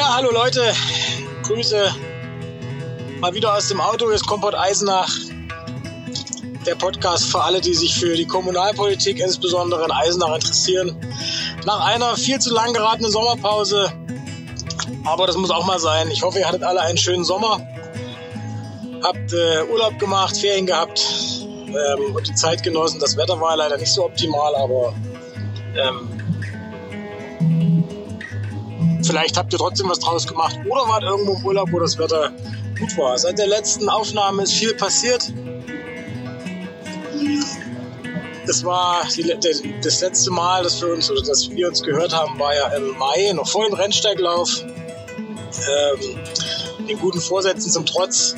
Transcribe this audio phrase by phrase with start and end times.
[0.00, 0.72] Ja, hallo Leute,
[1.42, 1.94] Grüße
[3.20, 5.14] mal wieder aus dem Auto, ist Kompott Eisenach.
[6.64, 10.96] Der Podcast für alle, die sich für die Kommunalpolitik, insbesondere in Eisenach, interessieren.
[11.66, 13.92] Nach einer viel zu lang geratenen Sommerpause,
[15.04, 16.10] aber das muss auch mal sein.
[16.10, 17.60] Ich hoffe, ihr hattet alle einen schönen Sommer,
[19.02, 21.04] habt äh, Urlaub gemacht, Ferien gehabt
[21.42, 23.00] ähm, und die Zeit genossen.
[23.00, 24.94] Das Wetter war leider nicht so optimal, aber
[25.76, 26.19] ähm,
[29.10, 32.32] Vielleicht habt ihr trotzdem was draus gemacht oder wart irgendwo im Urlaub, wo das Wetter
[32.78, 33.18] gut war.
[33.18, 35.32] Seit der letzten Aufnahme ist viel passiert.
[38.46, 39.34] Das war die,
[39.82, 42.96] das letzte Mal, dass wir uns oder dass wir uns gehört haben, war ja im
[42.98, 44.62] Mai, noch vor dem Rennsteiglauf.
[44.62, 46.20] Ähm,
[46.86, 48.36] den guten Vorsätzen zum Trotz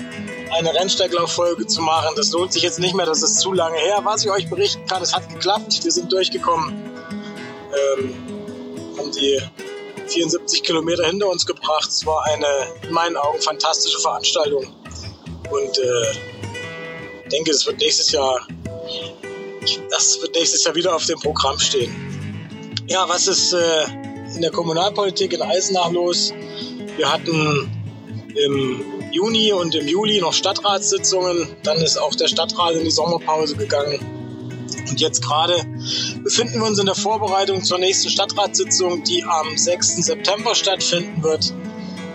[0.59, 2.15] eine Rennsteiglauffolge zu machen.
[2.17, 4.01] Das lohnt sich jetzt nicht mehr, das ist zu lange her.
[4.05, 5.84] Was ich euch berichten kann, es hat geklappt.
[5.84, 6.73] Wir sind durchgekommen.
[7.98, 8.15] Ähm,
[8.97, 9.39] haben die
[10.09, 11.88] 74 Kilometer hinter uns gebracht.
[11.88, 12.47] Es war eine,
[12.83, 14.67] in meinen Augen, fantastische Veranstaltung.
[15.50, 18.47] Und äh, denke, es wird nächstes Jahr,
[19.91, 21.94] das wird nächstes Jahr wieder auf dem Programm stehen.
[22.89, 23.84] Ja, was ist äh,
[24.34, 26.33] in der Kommunalpolitik in Eisenach los?
[26.97, 27.70] Wir hatten
[28.34, 31.56] im Juni und im Juli noch Stadtratssitzungen.
[31.62, 34.22] Dann ist auch der Stadtrat in die Sommerpause gegangen.
[34.88, 35.64] Und jetzt gerade
[36.22, 39.97] befinden wir uns in der Vorbereitung zur nächsten Stadtratssitzung, die am 6.
[40.05, 41.52] September stattfinden wird.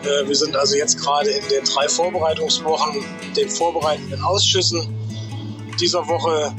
[0.03, 3.03] Äh, wir sind also jetzt gerade in den drei Vorbereitungswochen,
[3.35, 4.93] den vorbereitenden Ausschüssen.
[5.79, 6.55] Dieser Woche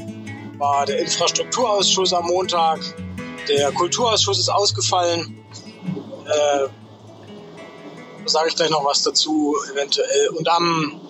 [0.57, 2.79] war der Infrastrukturausschuss am Montag,
[3.47, 5.43] der Kulturausschuss ist ausgefallen.
[6.25, 6.67] Äh,
[8.25, 10.29] sage ich gleich noch was dazu, eventuell.
[10.29, 11.01] Und am,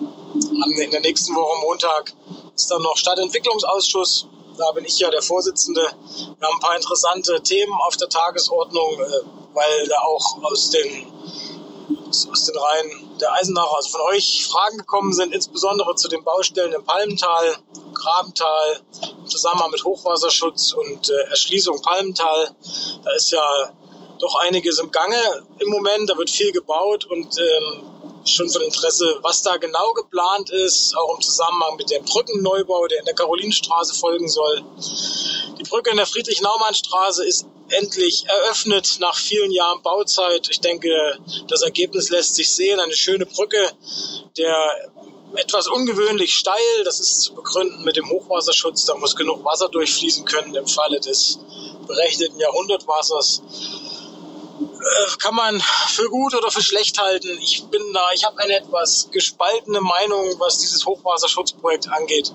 [0.62, 2.14] am, in der nächsten Woche Montag
[2.54, 4.28] ist dann noch Stadtentwicklungsausschuss
[4.60, 5.80] da bin ich ja der Vorsitzende.
[5.80, 9.20] Wir haben ein paar interessante Themen auf der Tagesordnung, äh,
[9.54, 11.06] weil da auch aus den,
[12.08, 16.72] aus den Reihen der Eisenacher, also von euch, Fragen gekommen sind, insbesondere zu den Baustellen
[16.72, 17.56] im Palmental,
[17.94, 18.80] Grabental,
[19.18, 22.54] im Zusammenhang mit Hochwasserschutz und äh, Erschließung Palmental.
[23.04, 23.42] Da ist ja
[24.18, 25.16] doch einiges im Gange
[25.58, 30.50] im Moment, da wird viel gebaut und ähm, schon von Interesse, was da genau geplant
[30.50, 34.62] ist, auch im Zusammenhang mit dem Brückenneubau, der in der Karolinenstraße folgen soll.
[35.58, 40.48] Die Brücke in der Friedrich-Naumann-Straße ist endlich eröffnet nach vielen Jahren Bauzeit.
[40.50, 42.80] Ich denke, das Ergebnis lässt sich sehen.
[42.80, 43.70] Eine schöne Brücke,
[44.36, 44.90] der
[45.36, 46.84] etwas ungewöhnlich steil.
[46.84, 48.84] Das ist zu begründen mit dem Hochwasserschutz.
[48.86, 51.38] Da muss genug Wasser durchfließen können im Falle des
[51.86, 53.42] berechneten Jahrhundertwassers.
[54.60, 57.38] Äh, kann man für gut oder für schlecht halten.
[57.40, 62.32] Ich bin da, ich habe eine etwas gespaltene Meinung, was dieses Hochwasserschutzprojekt angeht,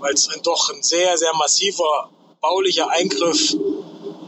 [0.00, 2.10] weil es ein doch ein sehr, sehr massiver
[2.40, 3.54] baulicher Eingriff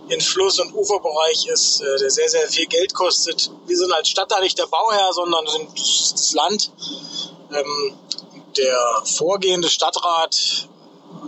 [0.08, 3.50] in Fluss- und Uferbereich ist, äh, der sehr, sehr viel Geld kostet.
[3.66, 6.72] Wir sind als Stadt da nicht der Bauherr, sondern sind das Land.
[7.52, 7.98] Ähm,
[8.56, 10.68] der vorgehende Stadtrat,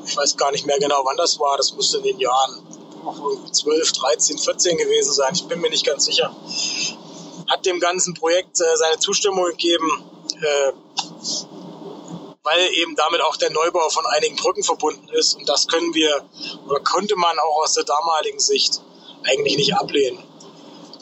[0.06, 2.79] ich weiß gar nicht mehr genau, wann das war, das musste in den Jahren
[3.52, 6.34] 12, 13, 14 gewesen sein, ich bin mir nicht ganz sicher,
[7.48, 9.88] hat dem ganzen Projekt äh, seine Zustimmung gegeben,
[10.40, 10.72] äh,
[12.42, 15.34] weil eben damit auch der Neubau von einigen Brücken verbunden ist.
[15.34, 16.24] Und das können wir
[16.66, 18.80] oder konnte man auch aus der damaligen Sicht
[19.24, 20.22] eigentlich nicht ablehnen.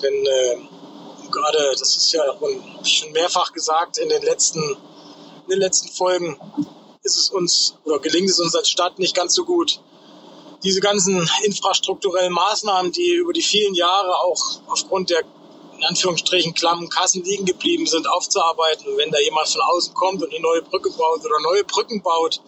[0.02, 0.56] Denn äh,
[1.30, 2.22] gerade, das ist ja
[2.82, 6.40] schon mehrfach gesagt in den letzten, in den letzten Folgen,
[7.02, 9.80] ist es uns oder gelingt es uns als Stadt nicht ganz so gut,
[10.62, 15.22] diese ganzen infrastrukturellen Maßnahmen, die über die vielen Jahre auch aufgrund der
[15.78, 18.88] in Anführungsstrichen klammen Kassen liegen geblieben sind, aufzuarbeiten.
[18.88, 22.02] Und wenn da jemand von außen kommt und eine neue Brücke baut oder neue Brücken
[22.02, 22.40] baut,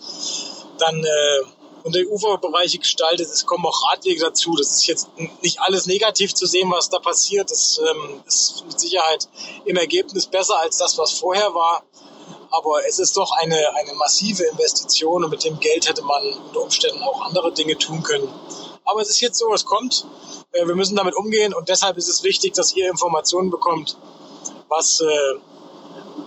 [0.79, 1.43] dann äh,
[1.83, 4.55] und die Uferbereiche gestaltet ist, kommen auch Radwege dazu.
[4.57, 5.09] Das ist jetzt
[5.41, 7.51] nicht alles negativ zu sehen, was da passiert.
[7.51, 9.29] Das ähm, ist mit Sicherheit
[9.65, 11.83] im Ergebnis besser als das, was vorher war
[12.51, 16.63] aber es ist doch eine, eine massive Investition und mit dem Geld hätte man unter
[16.63, 18.29] Umständen auch andere Dinge tun können.
[18.85, 20.07] Aber es ist jetzt so, es kommt.
[20.53, 23.97] Äh, wir müssen damit umgehen und deshalb ist es wichtig, dass ihr Informationen bekommt,
[24.69, 25.35] was äh,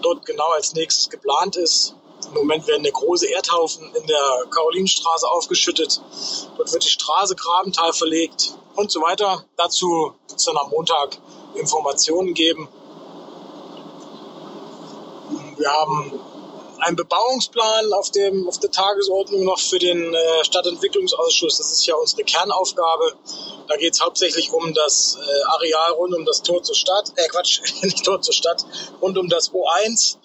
[0.01, 1.95] dort genau als nächstes geplant ist.
[2.27, 6.01] Im Moment werden der große Erdhaufen in der Karolinenstraße aufgeschüttet.
[6.57, 9.45] Dort wird die Straße Grabental verlegt und so weiter.
[9.57, 11.17] Dazu wird es dann am Montag
[11.55, 12.69] Informationen geben.
[15.57, 16.19] Wir haben
[16.79, 21.57] einen Bebauungsplan auf, dem, auf der Tagesordnung noch für den äh, Stadtentwicklungsausschuss.
[21.57, 23.13] Das ist ja unsere Kernaufgabe.
[23.67, 27.27] Da geht es hauptsächlich um das äh, Areal rund um das Tor zur Stadt, äh
[27.27, 28.65] Quatsch, nicht Tor zur Stadt,
[29.01, 30.17] rund um das O1.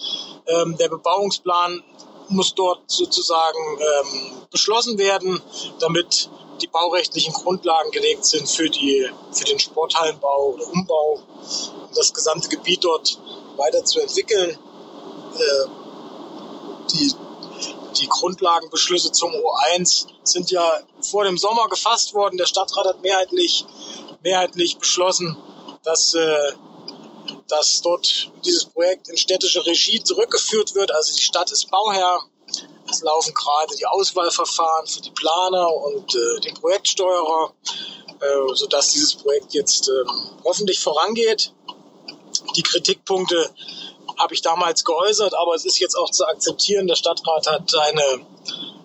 [0.47, 1.83] Ähm, der Bebauungsplan
[2.29, 5.41] muss dort sozusagen ähm, beschlossen werden,
[5.81, 6.29] damit
[6.61, 11.21] die baurechtlichen Grundlagen gelegt sind für, die, für den Sporthallenbau oder Umbau,
[11.89, 13.19] um das gesamte Gebiet dort
[13.57, 14.59] weiterzuentwickeln.
[15.39, 15.69] Äh,
[16.93, 17.15] die,
[17.99, 22.37] die Grundlagenbeschlüsse zum O1 sind ja vor dem Sommer gefasst worden.
[22.37, 23.65] Der Stadtrat hat mehrheitlich,
[24.23, 25.37] mehrheitlich beschlossen,
[25.85, 26.53] dass, äh,
[27.49, 30.93] dass dort dieses Projekt in städtische Regie zurückgeführt wird.
[30.93, 32.21] Also die Stadt ist Bauherr.
[32.91, 37.53] Es laufen gerade die Auswahlverfahren für die Planer und äh, den Projektsteuerer,
[38.21, 40.05] äh, sodass dieses Projekt jetzt äh,
[40.45, 41.53] hoffentlich vorangeht.
[42.57, 43.51] Die Kritikpunkte
[44.19, 46.87] habe ich damals geäußert, aber es ist jetzt auch zu akzeptieren.
[46.87, 48.27] Der Stadtrat hat eine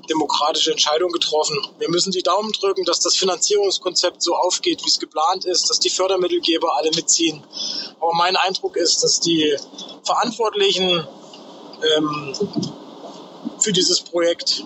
[0.09, 1.57] demokratische Entscheidung getroffen.
[1.79, 5.79] Wir müssen die Daumen drücken, dass das Finanzierungskonzept so aufgeht, wie es geplant ist, dass
[5.79, 7.43] die Fördermittelgeber alle mitziehen.
[7.99, 9.55] Aber mein Eindruck ist, dass die
[10.03, 11.07] Verantwortlichen
[11.95, 12.33] ähm,
[13.59, 14.63] für dieses Projekt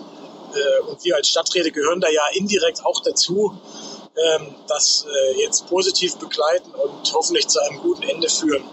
[0.54, 3.56] äh, und wir als Stadträte gehören da ja indirekt auch dazu,
[4.16, 8.64] ähm, das äh, jetzt positiv begleiten und hoffentlich zu einem guten Ende führen.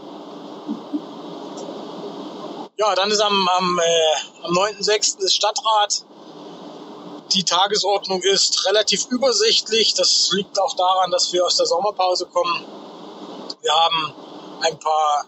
[2.78, 5.20] Ja, dann ist am, am, äh, am 9.6.
[5.20, 6.04] ist Stadtrat.
[7.32, 9.94] Die Tagesordnung ist relativ übersichtlich.
[9.94, 12.66] Das liegt auch daran, dass wir aus der Sommerpause kommen.
[13.62, 14.14] Wir haben
[14.60, 15.26] ein paar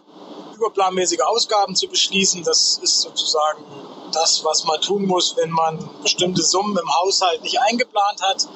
[0.56, 2.44] überplanmäßige Ausgaben zu beschließen.
[2.44, 3.64] Das ist sozusagen
[4.12, 8.46] das, was man tun muss, wenn man bestimmte Summen im Haushalt nicht eingeplant hat.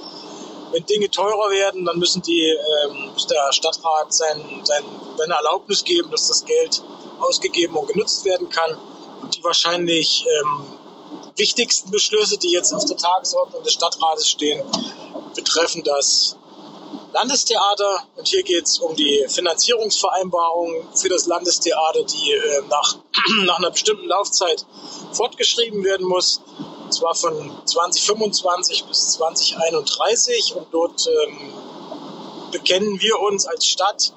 [0.71, 2.45] Wenn Dinge teurer werden, dann müssen die,
[2.85, 4.85] ähm, muss der Stadtrat sein, sein,
[5.17, 6.83] seine Erlaubnis geben, dass das Geld
[7.23, 8.77] ausgegeben und genutzt werden kann.
[9.23, 10.67] Und die wahrscheinlich ähm,
[11.37, 14.63] wichtigsten Beschlüsse, die jetzt auf der Tagesordnung des Stadtrates stehen,
[15.35, 16.37] betreffen das
[17.13, 18.05] Landestheater.
[18.17, 22.97] Und hier geht es um die Finanzierungsvereinbarung für das Landestheater, die äh, nach,
[23.45, 24.65] nach einer bestimmten Laufzeit
[25.13, 26.41] fortgeschrieben werden muss.
[26.85, 30.55] Und zwar von 2025 bis 2031.
[30.57, 31.53] Und dort ähm,
[32.51, 34.13] bekennen wir uns als Stadt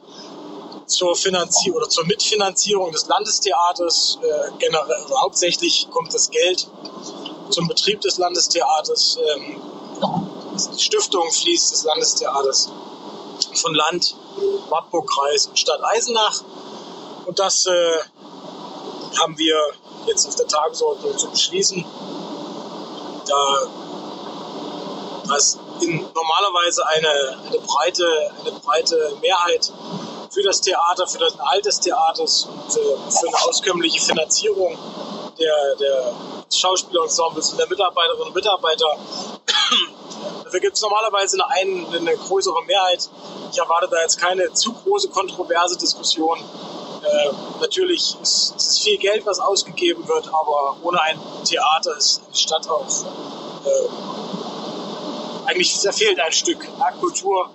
[0.85, 4.19] zur Finanzierung oder zur Mitfinanzierung des Landestheaters.
[4.21, 6.67] Äh, generell, also hauptsächlich kommt das Geld
[7.49, 9.17] zum Betrieb des Landestheaters.
[9.35, 9.61] Ähm,
[10.77, 12.69] die Stiftung fließt des Landestheaters
[13.55, 14.15] von Land,
[14.69, 16.43] Wartburg-Kreis und Stadt Eisenach.
[17.25, 17.99] Und das äh,
[19.19, 19.57] haben wir
[20.07, 21.83] jetzt auf der Tagesordnung zu beschließen.
[23.27, 23.67] Da
[25.27, 28.05] das in normalerweise eine, eine, breite,
[28.39, 29.71] eine breite Mehrheit
[30.31, 34.77] für das Theater, für das Erhalt des Theaters und äh, für eine auskömmliche Finanzierung
[35.39, 36.13] der, der
[36.53, 38.97] Schauspielensembles und der Mitarbeiterinnen und Mitarbeiter.
[40.43, 43.09] Dafür gibt es normalerweise eine, eine, größere Mehrheit.
[43.51, 46.39] Ich erwarte da jetzt keine zu große kontroverse Diskussion.
[47.03, 52.35] Äh, natürlich ist es viel Geld, was ausgegeben wird, aber ohne ein Theater ist eine
[52.35, 52.85] Stadt auch
[53.65, 53.89] äh,
[55.45, 56.67] eigentlich fehlt ein Stück.
[56.79, 57.49] Ja, Kultur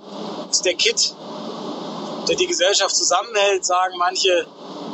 [0.51, 1.15] ist der Kit
[2.29, 4.47] der die Gesellschaft zusammenhält, sagen manche,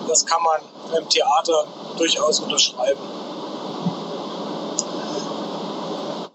[0.08, 0.60] das kann man
[0.92, 3.00] beim Theater durchaus unterschreiben.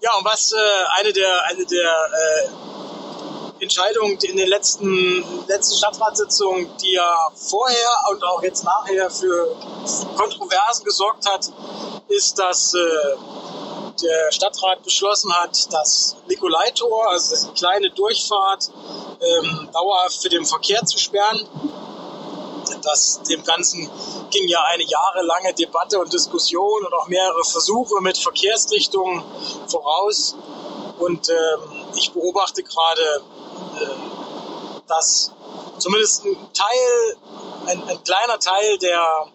[0.02, 0.58] Ja, und was äh,
[1.00, 8.24] eine der, eine der äh, Entscheidungen in den letzten, letzten Stadtratssitzungen, die ja vorher und
[8.24, 9.56] auch jetzt nachher für
[10.18, 11.46] Kontroversen gesorgt hat,
[12.08, 12.80] ist, dass äh,
[14.02, 18.70] der Stadtrat beschlossen hat, das Nikolaitor, also die kleine Durchfahrt,
[19.22, 21.48] ähm, dauerhaft für den Verkehr zu sperren.
[22.84, 23.90] Das, dem Ganzen
[24.32, 29.24] ging ja eine jahrelange Debatte und Diskussion und auch mehrere Versuche mit Verkehrsrichtungen
[29.68, 30.36] voraus.
[30.98, 33.24] Und ähm, ich beobachte gerade,
[33.80, 35.32] äh, dass
[35.78, 37.18] zumindest ein Teil,
[37.68, 39.28] ein, ein kleiner Teil der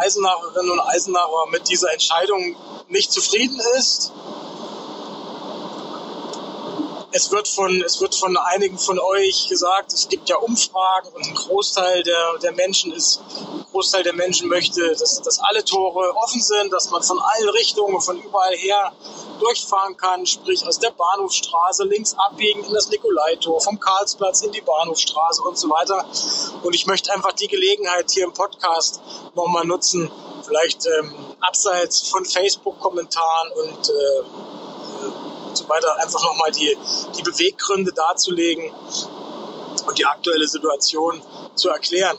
[0.00, 2.56] Eisenacherinnen und Eisenacher mit dieser Entscheidung
[2.88, 4.12] nicht zufrieden ist.
[7.12, 11.26] Es wird, von, es wird von einigen von euch gesagt, es gibt ja Umfragen und
[11.26, 16.14] ein Großteil der, der Menschen ist, ein Großteil der Menschen möchte, dass, dass alle Tore
[16.16, 18.92] offen sind, dass man von allen Richtungen, von überall her
[19.40, 24.60] durchfahren kann, sprich aus der Bahnhofstraße links abbiegen in das Nikolaitor, vom Karlsplatz in die
[24.60, 26.04] Bahnhofstraße und so weiter.
[26.62, 29.00] Und ich möchte einfach die Gelegenheit hier im Podcast
[29.34, 30.10] nochmal nutzen,
[30.46, 34.22] vielleicht ähm, abseits von Facebook-Kommentaren und, äh,
[35.50, 36.76] und so weiter einfach nochmal die,
[37.16, 38.72] die Beweggründe darzulegen
[39.86, 41.20] und die aktuelle Situation
[41.56, 42.16] zu erklären.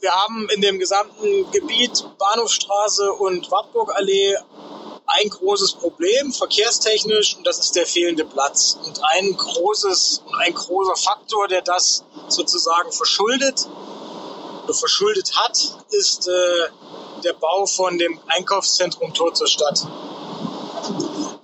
[0.00, 4.36] Wir haben in dem gesamten Gebiet Bahnhofstraße und Wartburgallee
[5.06, 8.78] ein großes Problem verkehrstechnisch und das ist der fehlende Platz.
[8.84, 13.66] Und ein großes, ein großer Faktor, der das sozusagen verschuldet
[14.64, 15.58] oder verschuldet hat,
[15.90, 16.68] ist äh,
[17.24, 19.86] der Bau von dem Einkaufszentrum Tor zur Stadt.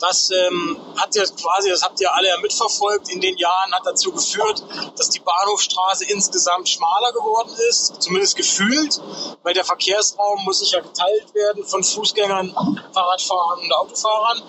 [0.02, 3.86] Das ähm, hat ja quasi, das habt ihr alle ja mitverfolgt in den Jahren, hat
[3.86, 4.60] dazu geführt,
[4.96, 9.00] dass die Bahnhofstraße insgesamt schmaler geworden ist, zumindest gefühlt,
[9.44, 12.52] weil der Verkehrsraum muss sich ja geteilt werden von Fußgängern,
[12.92, 14.42] Fahrradfahrern und Autofahrern.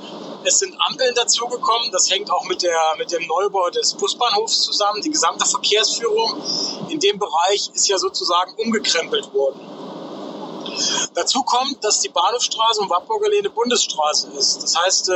[0.43, 5.03] Es sind Ampeln dazugekommen, das hängt auch mit, der, mit dem Neubau des Busbahnhofs zusammen.
[5.03, 6.41] Die gesamte Verkehrsführung
[6.89, 9.82] in dem Bereich ist ja sozusagen umgekrempelt worden.
[11.13, 14.63] Dazu kommt, dass die Bahnhofstraße und Wartburger eine Bundesstraße ist.
[14.63, 15.13] Das heißt, äh,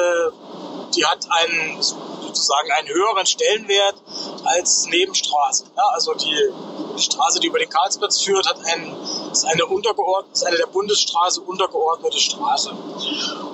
[0.95, 1.81] die hat einen
[2.37, 3.95] sozusagen einen höheren Stellenwert
[4.45, 5.65] als Nebenstraße.
[5.75, 6.35] Ja, also die,
[6.95, 8.95] die, Straße, die über den Karlsplatz führt, hat einen,
[9.31, 12.71] ist eine untergeordnete, ist eine der Bundesstraße untergeordnete Straße.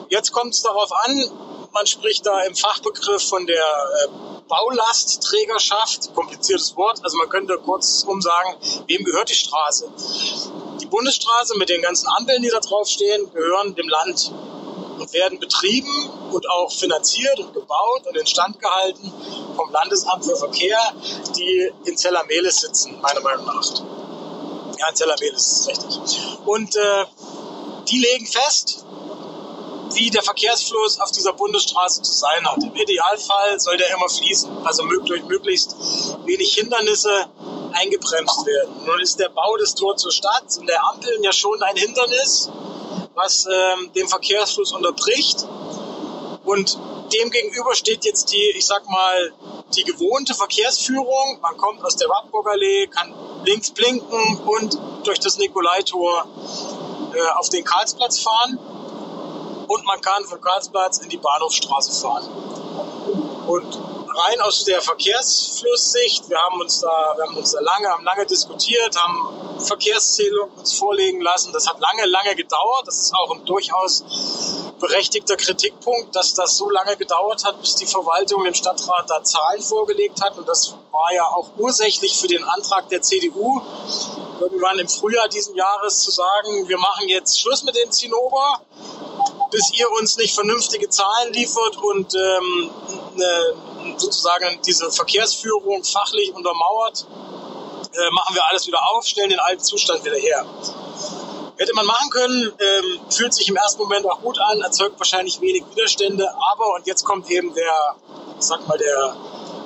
[0.10, 1.32] Jetzt kommt es darauf an,
[1.72, 4.08] man spricht da im Fachbegriff von der äh,
[4.48, 8.56] Baulastträgerschaft, kompliziertes Wort, also man könnte kurzum sagen,
[8.88, 9.90] wem gehört die Straße?
[10.82, 14.32] Die Bundesstraße mit den ganzen Ampeln, die da draufstehen, gehören dem Land
[15.00, 19.12] und werden betrieben und auch finanziert und gebaut und instand gehalten
[19.56, 20.80] vom Landesamt für Verkehr,
[21.38, 23.64] die in Zellamelis sitzen, meiner Meinung nach.
[24.80, 26.20] Ja, in Zellamelis ist richtig.
[26.46, 27.06] Und äh,
[27.90, 28.86] die legen fest,
[29.96, 32.58] wie der Verkehrsfluss auf dieser Bundesstraße zu sein hat.
[32.64, 35.76] Im Idealfall soll der immer fließen, also durch möglichst
[36.26, 37.28] wenig Hindernisse
[37.74, 38.86] eingebremst werden.
[38.86, 42.50] Nun ist der Bau des Tor zur Stadt und der Ampeln ja schon ein Hindernis,
[43.16, 45.46] was ähm, den Verkehrsfluss unterbricht.
[46.44, 46.78] Und
[47.14, 49.34] dem gegenüber steht jetzt die, ich sag mal,
[49.76, 51.40] die gewohnte Verkehrsführung.
[51.42, 53.14] Man kommt aus der Wartburgallee, kann
[53.46, 56.26] links blinken und durch das Nikolaitor
[57.14, 58.58] äh, auf den Karlsplatz fahren
[59.68, 62.28] und man kann von Karlsplatz in die Bahnhofstraße fahren.
[63.48, 63.80] Und
[64.16, 68.26] rein aus der Verkehrsflusssicht, wir haben uns da, wir haben uns da lange, haben lange
[68.26, 71.54] diskutiert, haben Verkehrszählungen uns vorlegen lassen.
[71.54, 72.88] Das hat lange, lange gedauert.
[72.88, 74.04] Das ist auch ein durchaus
[74.80, 79.62] berechtigter Kritikpunkt, dass das so lange gedauert hat, bis die Verwaltung dem Stadtrat da Zahlen
[79.62, 80.38] vorgelegt hat.
[80.38, 83.62] Und das war ja auch ursächlich für den Antrag der CDU,
[84.40, 88.62] irgendwann im Frühjahr diesen Jahres zu sagen, wir machen jetzt Schluss mit dem Zinnober
[89.54, 92.72] bis ihr uns nicht vernünftige Zahlen liefert und ähm,
[93.14, 97.06] eine, sozusagen diese Verkehrsführung fachlich untermauert,
[97.94, 100.44] äh, machen wir alles wieder auf, stellen den alten Zustand wieder her.
[101.58, 105.40] Hätte man machen können, ähm, fühlt sich im ersten Moment auch gut an, erzeugt wahrscheinlich
[105.40, 107.96] wenig Widerstände, aber und jetzt kommt eben der,
[108.40, 109.16] sag mal, der,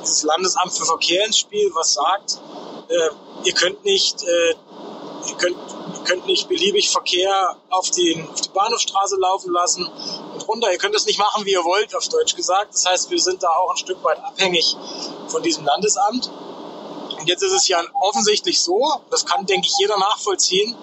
[0.01, 2.39] dieses Landesamt für Verkehr ins Spiel, was sagt,
[2.89, 3.09] äh,
[3.45, 4.49] ihr könnt nicht, äh,
[5.29, 5.57] ihr könnt
[6.07, 9.85] könnt nicht beliebig Verkehr auf, den, auf die Bahnhofstraße laufen lassen
[10.33, 10.71] und runter.
[10.71, 12.73] Ihr könnt es nicht machen, wie ihr wollt, auf Deutsch gesagt.
[12.73, 14.75] Das heißt, wir sind da auch ein Stück weit abhängig
[15.27, 16.31] von diesem Landesamt.
[17.19, 20.75] Und jetzt ist es ja offensichtlich so, das kann, denke ich, jeder nachvollziehen,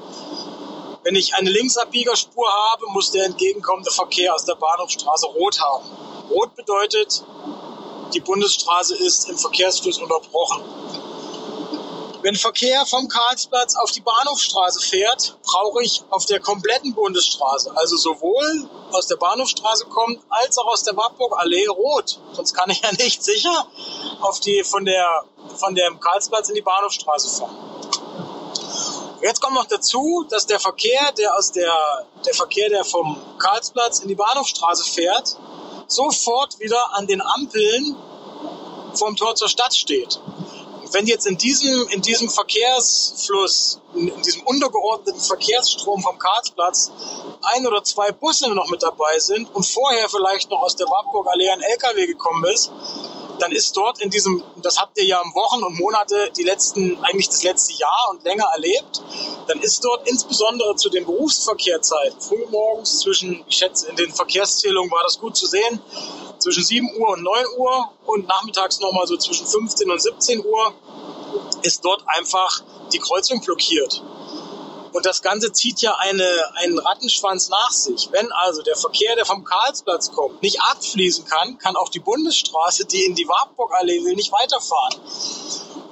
[1.02, 5.84] wenn ich eine Linksabbiegerspur habe, muss der entgegenkommende Verkehr aus der Bahnhofstraße rot haben.
[6.30, 7.22] Rot bedeutet,
[8.14, 10.62] die Bundesstraße ist im Verkehrsfluss unterbrochen.
[12.24, 17.98] Wenn Verkehr vom Karlsplatz auf die Bahnhofstraße fährt, brauche ich auf der kompletten Bundesstraße, also
[17.98, 22.18] sowohl aus der Bahnhofstraße kommt, als auch aus der Wartburgallee rot.
[22.32, 23.66] Sonst kann ich ja nicht sicher
[24.22, 25.06] auf die, von, der,
[25.58, 27.58] von dem Karlsplatz in die Bahnhofstraße fahren.
[29.20, 33.98] Jetzt kommt noch dazu, dass der Verkehr, der aus der, der Verkehr, der vom Karlsplatz
[33.98, 35.36] in die Bahnhofstraße fährt,
[35.88, 37.96] sofort wieder an den Ampeln
[38.94, 40.18] vom Tor zur Stadt steht
[40.94, 46.92] wenn jetzt in diesem, in diesem Verkehrsfluss, in, in diesem untergeordneten Verkehrsstrom vom Karlsplatz
[47.42, 51.50] ein oder zwei Busse noch mit dabei sind und vorher vielleicht noch aus der Wartburgallee
[51.50, 52.70] ein LKW gekommen ist,
[53.40, 57.02] dann ist dort in diesem, das habt ihr ja am Wochen und Monate die letzten,
[57.04, 59.02] eigentlich das letzte Jahr und länger erlebt,
[59.48, 65.02] dann ist dort insbesondere zu den Berufsverkehrzeiten, frühmorgens zwischen, ich schätze, in den Verkehrszählungen war
[65.02, 65.80] das gut zu sehen,
[66.44, 70.74] zwischen 7 Uhr und 9 Uhr und nachmittags nochmal so zwischen 15 und 17 Uhr
[71.62, 74.02] ist dort einfach die Kreuzung blockiert.
[74.92, 78.10] Und das Ganze zieht ja eine, einen Rattenschwanz nach sich.
[78.12, 82.84] Wenn also der Verkehr, der vom Karlsplatz kommt, nicht abfließen kann, kann auch die Bundesstraße,
[82.84, 85.00] die in die Wartburgallee will, nicht weiterfahren.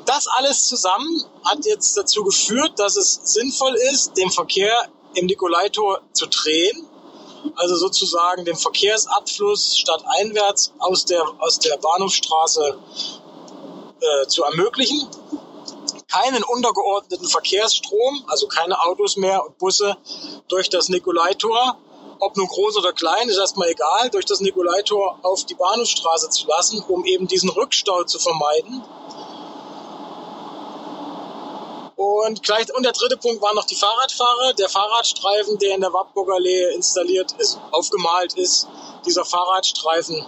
[0.04, 6.02] Das alles zusammen hat jetzt dazu geführt, dass es sinnvoll ist, den Verkehr im Nikolaitor
[6.12, 6.88] zu drehen
[7.56, 12.78] also sozusagen den Verkehrsabfluss statt einwärts aus der, aus der Bahnhofstraße
[14.00, 15.08] äh, zu ermöglichen.
[16.10, 19.96] Keinen untergeordneten Verkehrsstrom, also keine Autos mehr und Busse
[20.48, 21.78] durch das Nikolaitor,
[22.18, 26.46] ob nun groß oder klein, ist erstmal egal, durch das Nikolaitor auf die Bahnhofstraße zu
[26.46, 28.84] lassen, um eben diesen Rückstau zu vermeiden.
[31.96, 34.54] Und, gleich, und der dritte Punkt waren noch die Fahrradfahrer.
[34.54, 38.66] Der Fahrradstreifen, der in der Wartburger Allee installiert ist, aufgemalt ist,
[39.04, 40.26] dieser Fahrradstreifen,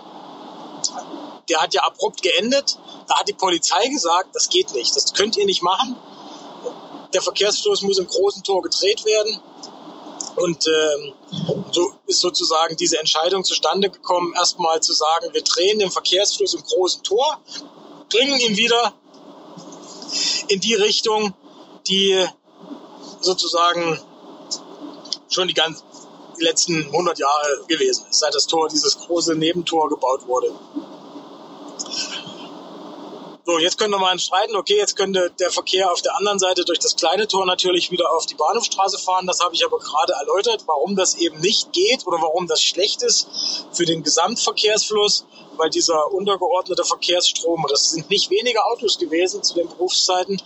[1.49, 2.79] der hat ja abrupt geendet.
[3.09, 5.97] Da hat die Polizei gesagt, das geht nicht, das könnt ihr nicht machen.
[7.13, 9.41] Der Verkehrsfluss muss im großen Tor gedreht werden.
[10.37, 11.15] Und ähm,
[11.71, 16.63] so ist sozusagen diese Entscheidung zustande gekommen, erstmal zu sagen, wir drehen den Verkehrsfluss im
[16.63, 17.41] großen Tor,
[18.11, 18.95] bringen ihn wieder
[20.49, 21.35] in die Richtung,
[21.87, 22.27] die
[23.21, 23.99] sozusagen
[25.29, 25.85] schon die, ganzen,
[26.39, 30.53] die letzten 100 Jahre gewesen ist, seit das Tor, dieses große Nebentor gebaut wurde.
[33.47, 36.65] So, jetzt können wir mal streiten, okay, jetzt könnte der Verkehr auf der anderen Seite
[36.65, 39.27] durch das kleine Tor natürlich wieder auf die Bahnhofstraße fahren.
[39.27, 43.03] Das habe ich aber gerade erläutert, warum das eben nicht geht oder warum das schlecht
[43.03, 43.29] ist
[43.73, 45.27] für den Gesamtverkehrsfluss,
[45.59, 50.41] weil dieser untergeordnete Verkehrsstrom, das sind nicht wenige Autos gewesen zu den Berufszeiten,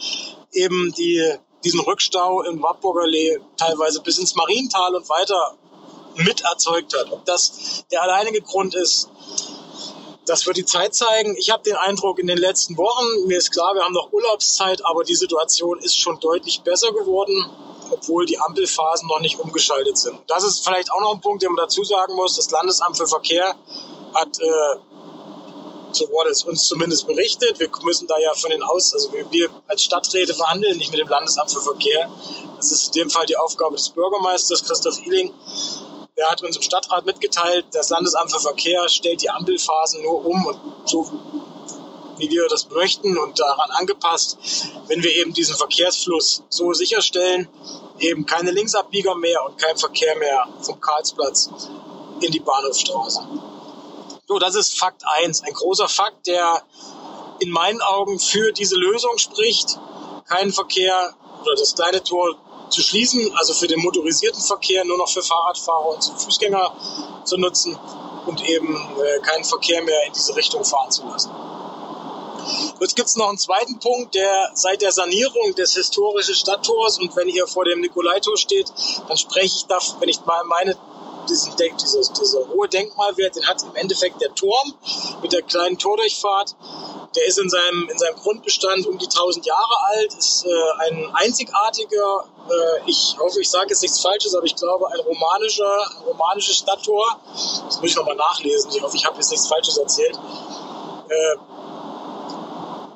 [0.53, 5.57] eben die diesen Rückstau im Wartburger Lee teilweise bis ins Mariental und weiter
[6.17, 7.13] mit erzeugt hat.
[7.13, 9.09] Ob das der alleinige Grund ist,
[10.29, 11.37] das wird die Zeit zeigen.
[11.39, 14.85] Ich habe den Eindruck in den letzten Wochen, mir ist klar, wir haben noch Urlaubszeit,
[14.85, 17.47] aber die Situation ist schon deutlich besser geworden,
[17.91, 20.19] obwohl die Ampelphasen noch nicht umgeschaltet sind.
[20.27, 22.37] Das ist vielleicht auch noch ein Punkt, den man dazu sagen muss.
[22.37, 23.55] Das Landesamt für Verkehr
[24.15, 24.77] hat äh,
[25.93, 27.59] so wurde es uns zumindest berichtet.
[27.59, 31.01] Wir müssen da ja von den Aus, also wir, wir als Stadträte verhandeln nicht mit
[31.01, 32.11] dem Landesamt für Verkehr.
[32.57, 35.33] Das ist in dem Fall die Aufgabe des Bürgermeisters Christoph Ihling.
[36.19, 40.47] Der hat uns im Stadtrat mitgeteilt, das Landesamt für Verkehr stellt die Ampelphasen nur um
[40.47, 41.09] und so
[42.17, 44.37] wie wir das möchten und daran angepasst,
[44.89, 47.49] wenn wir eben diesen Verkehrsfluss so sicherstellen,
[48.01, 51.51] eben keine Linksabbieger mehr und kein Verkehr mehr vom Karlsplatz
[52.21, 53.21] in die Bahnhofstraße.
[54.27, 56.63] So, das ist Fakt eins, ein großer Fakt, der
[57.39, 59.79] in meinen Augen für diese Lösung spricht,
[60.29, 62.37] keinen Verkehr oder das kleine Tor
[62.71, 66.73] zu schließen, also für den motorisierten Verkehr nur noch für Fahrradfahrer und Fußgänger
[67.25, 67.79] zu nutzen
[68.27, 71.31] und eben äh, keinen Verkehr mehr in diese Richtung fahren zu lassen.
[72.81, 77.15] Jetzt gibt es noch einen zweiten Punkt, der seit der Sanierung des historischen Stadttors und
[77.17, 78.73] wenn ihr vor dem Nikolaitor steht,
[79.09, 80.77] dann spreche ich da, wenn ich mal meine
[81.29, 84.75] diesen Denk, dieses, dieser hohe Denkmalwert, den hat im Endeffekt der Turm
[85.23, 86.55] mit der kleinen Tordurchfahrt.
[87.17, 90.51] Der ist in seinem, in seinem Grundbestand um die 1000 Jahre alt, ist äh,
[90.89, 95.91] ein einzigartiger, äh, ich hoffe, ich sage jetzt nichts Falsches, aber ich glaube, ein romanischer,
[95.91, 97.19] ein romanisches Stadttor.
[97.67, 98.71] Das muss ich nochmal nachlesen.
[98.75, 100.19] Ich hoffe, ich habe jetzt nichts Falsches erzählt.
[101.09, 101.37] Äh,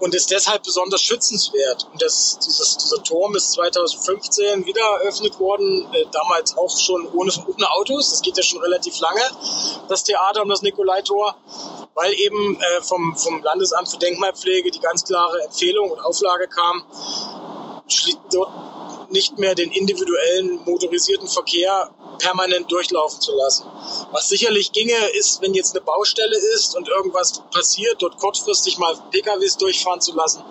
[0.03, 1.87] und ist deshalb besonders schützenswert.
[1.93, 7.33] Und das, dieses, dieser Turm ist 2015 wieder eröffnet worden, äh, damals auch schon ohne,
[7.47, 8.11] ohne Autos.
[8.11, 9.23] Das geht ja schon relativ lange,
[9.89, 11.37] das Theater um das Nikolaitor,
[11.95, 16.85] weil eben äh, vom, vom Landesamt für Denkmalpflege die ganz klare Empfehlung und Auflage kam,
[18.33, 18.51] dort
[19.11, 23.67] nicht mehr den individuellen motorisierten Verkehr permanent durchlaufen zu lassen.
[24.11, 28.97] Was sicherlich ginge, ist, wenn jetzt eine Baustelle ist und irgendwas passiert, dort kurzfristig mal
[29.11, 30.43] PKWs durchfahren zu lassen.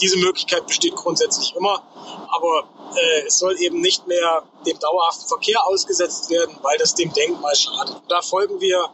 [0.00, 1.82] Diese Möglichkeit besteht grundsätzlich immer,
[2.30, 7.12] aber äh, es soll eben nicht mehr dem dauerhaften Verkehr ausgesetzt werden, weil das dem
[7.12, 7.96] Denkmal schadet.
[8.08, 8.88] Da folgen wir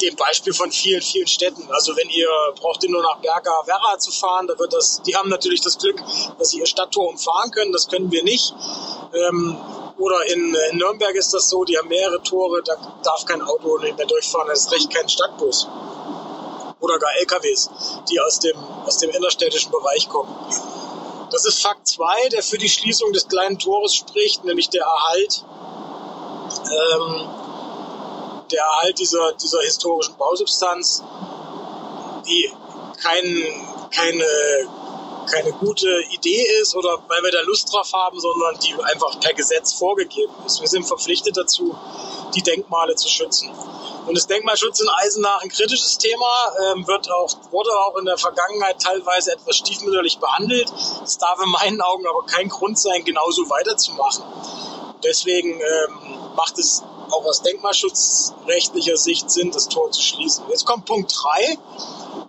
[0.00, 1.68] dem Beispiel von vielen, vielen Städten.
[1.70, 5.14] Also wenn ihr braucht ihr nur nach Berga Werra zu fahren, da wird das, die
[5.14, 6.02] haben natürlich das Glück,
[6.38, 7.72] dass sie ihr Stadttor umfahren können.
[7.72, 8.54] Das können wir nicht.
[9.12, 9.56] Ähm,
[9.96, 13.78] oder in, in, Nürnberg ist das so, die haben mehrere Tore, da darf kein Auto
[13.78, 15.68] mehr durchfahren, das ist recht kein Stadtbus.
[16.80, 17.70] Oder gar LKWs,
[18.10, 20.34] die aus dem, aus dem innerstädtischen Bereich kommen.
[21.30, 25.44] Das ist Fakt 2, der für die Schließung des kleinen Tores spricht, nämlich der Erhalt
[26.70, 27.28] ähm,
[28.54, 31.02] der Erhalt dieser, dieser historischen Bausubstanz,
[32.26, 32.50] die
[33.02, 33.44] kein,
[33.90, 34.24] keine,
[35.30, 39.34] keine gute Idee ist oder weil wir da Lust drauf haben, sondern die einfach per
[39.34, 40.60] Gesetz vorgegeben ist.
[40.60, 41.76] Wir sind verpflichtet dazu,
[42.34, 43.50] die Denkmale zu schützen.
[44.06, 48.18] Und das Denkmalschutz in Eisenach ein kritisches Thema, ähm, wird auch, wurde auch in der
[48.18, 50.70] Vergangenheit teilweise etwas stiefmütterlich behandelt.
[51.02, 54.24] Es darf in meinen Augen aber kein Grund sein, genauso weiterzumachen.
[55.04, 60.44] Deswegen ähm, macht es auch aus denkmalschutzrechtlicher Sicht Sinn, das Tor zu schließen.
[60.48, 61.58] Jetzt kommt Punkt 3.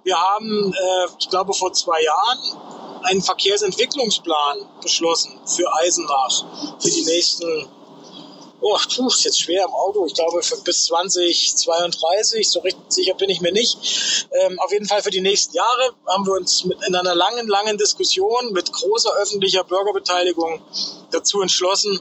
[0.03, 2.39] Wir haben, äh, ich glaube, vor zwei Jahren
[3.03, 6.45] einen Verkehrsentwicklungsplan beschlossen für Eisenach
[6.79, 7.69] für die nächsten
[8.61, 10.05] Oh, puh, ist jetzt schwer im Auto.
[10.05, 13.77] Ich glaube, für bis 2032, so richtig sicher bin ich mir nicht.
[14.31, 17.47] Ähm, auf jeden Fall für die nächsten Jahre haben wir uns mit, in einer langen,
[17.47, 20.61] langen Diskussion mit großer öffentlicher Bürgerbeteiligung
[21.11, 21.99] dazu entschlossen,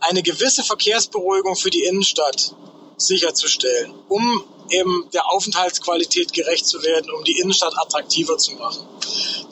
[0.00, 2.54] eine gewisse Verkehrsberuhigung für die Innenstadt
[2.96, 8.86] sicherzustellen, um eben der Aufenthaltsqualität gerecht zu werden, um die Innenstadt attraktiver zu machen.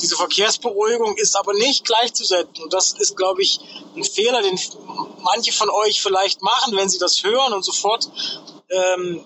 [0.01, 2.65] Diese Verkehrsberuhigung ist aber nicht gleichzusetzen.
[2.65, 3.61] Und das ist, glaube ich,
[3.97, 4.59] ein Fehler, den
[5.23, 8.09] manche von euch vielleicht machen, wenn sie das hören und sofort
[8.69, 9.25] ähm,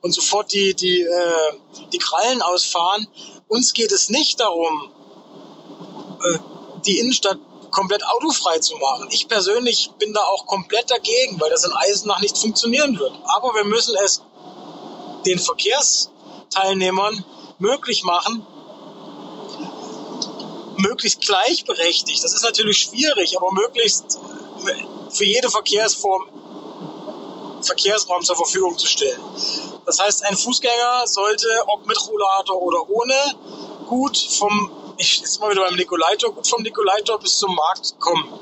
[0.00, 1.52] und sofort die, die, äh,
[1.92, 3.06] die Krallen ausfahren.
[3.48, 4.90] Uns geht es nicht darum,
[6.24, 6.38] äh,
[6.86, 7.38] die Innenstadt
[7.70, 9.08] komplett autofrei zu machen.
[9.10, 13.12] Ich persönlich bin da auch komplett dagegen, weil das in Eisenach nicht funktionieren wird.
[13.24, 14.22] Aber wir müssen es
[15.26, 17.24] den Verkehrsteilnehmern
[17.58, 18.46] möglich machen,
[20.76, 22.24] möglichst gleichberechtigt.
[22.24, 24.18] Das ist natürlich schwierig, aber möglichst
[25.10, 26.28] für jede Verkehrsform
[27.62, 29.20] Verkehrsraum zur Verfügung zu stellen.
[29.86, 33.14] Das heißt, ein Fußgänger sollte, ob mit Rollator oder ohne,
[33.86, 34.70] gut vom,
[35.00, 38.32] ich jetzt mal wieder beim Nikolaitor, gut vom Nikolaitor bis zum Markt kommen.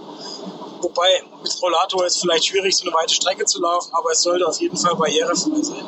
[0.81, 4.47] Wobei mit Rollator ist vielleicht schwierig, so eine weite Strecke zu laufen, aber es sollte
[4.47, 5.85] auf jeden Fall barrierefrei sein.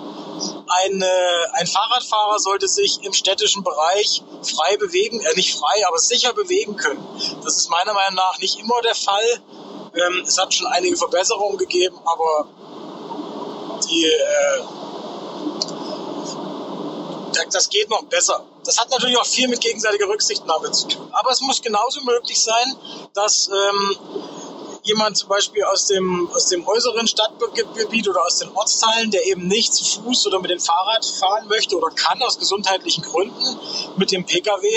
[0.66, 5.98] Ein, äh, ein Fahrradfahrer sollte sich im städtischen Bereich frei bewegen, äh, nicht frei, aber
[5.98, 7.04] sicher bewegen können.
[7.44, 9.42] Das ist meiner Meinung nach nicht immer der Fall.
[9.94, 12.48] Ähm, es hat schon einige Verbesserungen gegeben, aber
[13.88, 14.62] die, äh,
[17.52, 18.44] das geht noch besser.
[18.64, 21.08] Das hat natürlich auch viel mit gegenseitiger Rücksichtnahme zu tun.
[21.12, 22.76] Aber es muss genauso möglich sein,
[23.14, 23.96] dass ähm,
[24.82, 29.46] jemand zum Beispiel aus dem, aus dem äußeren Stadtgebiet oder aus den Ortsteilen, der eben
[29.46, 33.58] nicht zu Fuß oder mit dem Fahrrad fahren möchte oder kann aus gesundheitlichen Gründen,
[33.96, 34.68] mit dem Pkw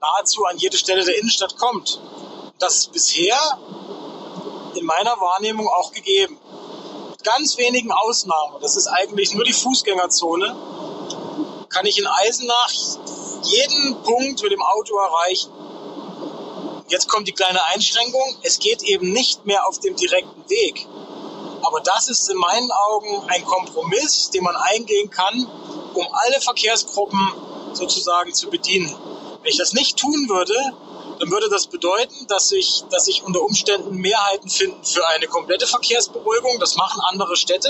[0.00, 2.00] nahezu an jede Stelle der Innenstadt kommt.
[2.58, 3.36] Das ist bisher
[4.74, 6.38] in meiner Wahrnehmung auch gegeben.
[7.10, 10.56] Mit ganz wenigen Ausnahmen, das ist eigentlich nur die Fußgängerzone,
[11.72, 12.72] kann ich in Eisenach
[13.44, 15.50] jeden Punkt mit dem Auto erreichen.
[16.88, 18.36] Jetzt kommt die kleine Einschränkung.
[18.42, 20.86] Es geht eben nicht mehr auf dem direkten Weg.
[21.62, 25.46] Aber das ist in meinen Augen ein Kompromiss, den man eingehen kann,
[25.94, 27.32] um alle Verkehrsgruppen
[27.72, 28.94] sozusagen zu bedienen.
[29.42, 30.54] Wenn ich das nicht tun würde,
[31.18, 35.66] dann würde das bedeuten, dass sich, dass sich unter Umständen Mehrheiten finden für eine komplette
[35.66, 36.58] Verkehrsberuhigung.
[36.58, 37.68] Das machen andere Städte.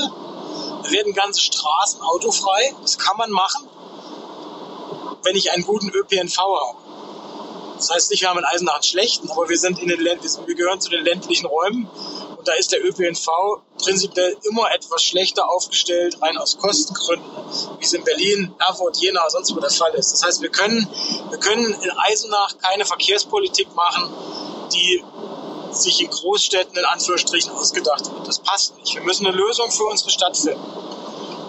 [0.83, 2.75] Da werden ganze Straßen autofrei.
[2.83, 3.69] Das kann man machen,
[5.25, 6.79] wenn ich einen guten ÖPNV habe.
[7.77, 10.47] Das heißt nicht, wir haben in Eisenach einen schlechten, aber wir sind in den Ländlichen,
[10.47, 11.89] wir gehören zu den ländlichen Räumen
[12.39, 13.29] und da ist der ÖPNV
[13.79, 17.31] prinzipiell immer etwas schlechter aufgestellt, rein aus Kostengründen,
[17.79, 20.13] wie es in Berlin, Erfurt, Jena, sonst wo der Fall ist.
[20.13, 20.89] Das heißt, wir können,
[21.31, 24.13] wir können in Eisenach keine Verkehrspolitik machen,
[24.73, 25.03] die
[25.73, 28.29] sich in Großstädten in Anführungsstrichen ausgedacht wird.
[28.29, 28.95] Das passt nicht.
[28.95, 30.63] Wir müssen eine Lösung für unsere Stadt finden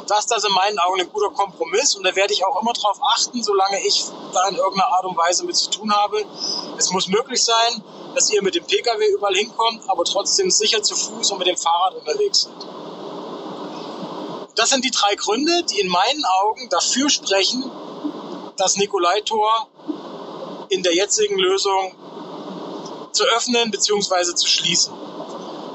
[0.07, 2.99] das ist in meinen Augen ein guter Kompromiss und da werde ich auch immer darauf
[3.01, 6.25] achten, solange ich da in irgendeiner Art und Weise mit zu tun habe.
[6.77, 7.83] Es muss möglich sein,
[8.15, 11.57] dass ihr mit dem Pkw überall hinkommt, aber trotzdem sicher zu Fuß und mit dem
[11.57, 12.67] Fahrrad unterwegs seid.
[14.55, 17.71] Das sind die drei Gründe, die in meinen Augen dafür sprechen,
[18.57, 19.67] das Nikolaitor
[20.69, 21.95] in der jetzigen Lösung
[23.11, 24.35] zu öffnen bzw.
[24.35, 24.93] zu schließen.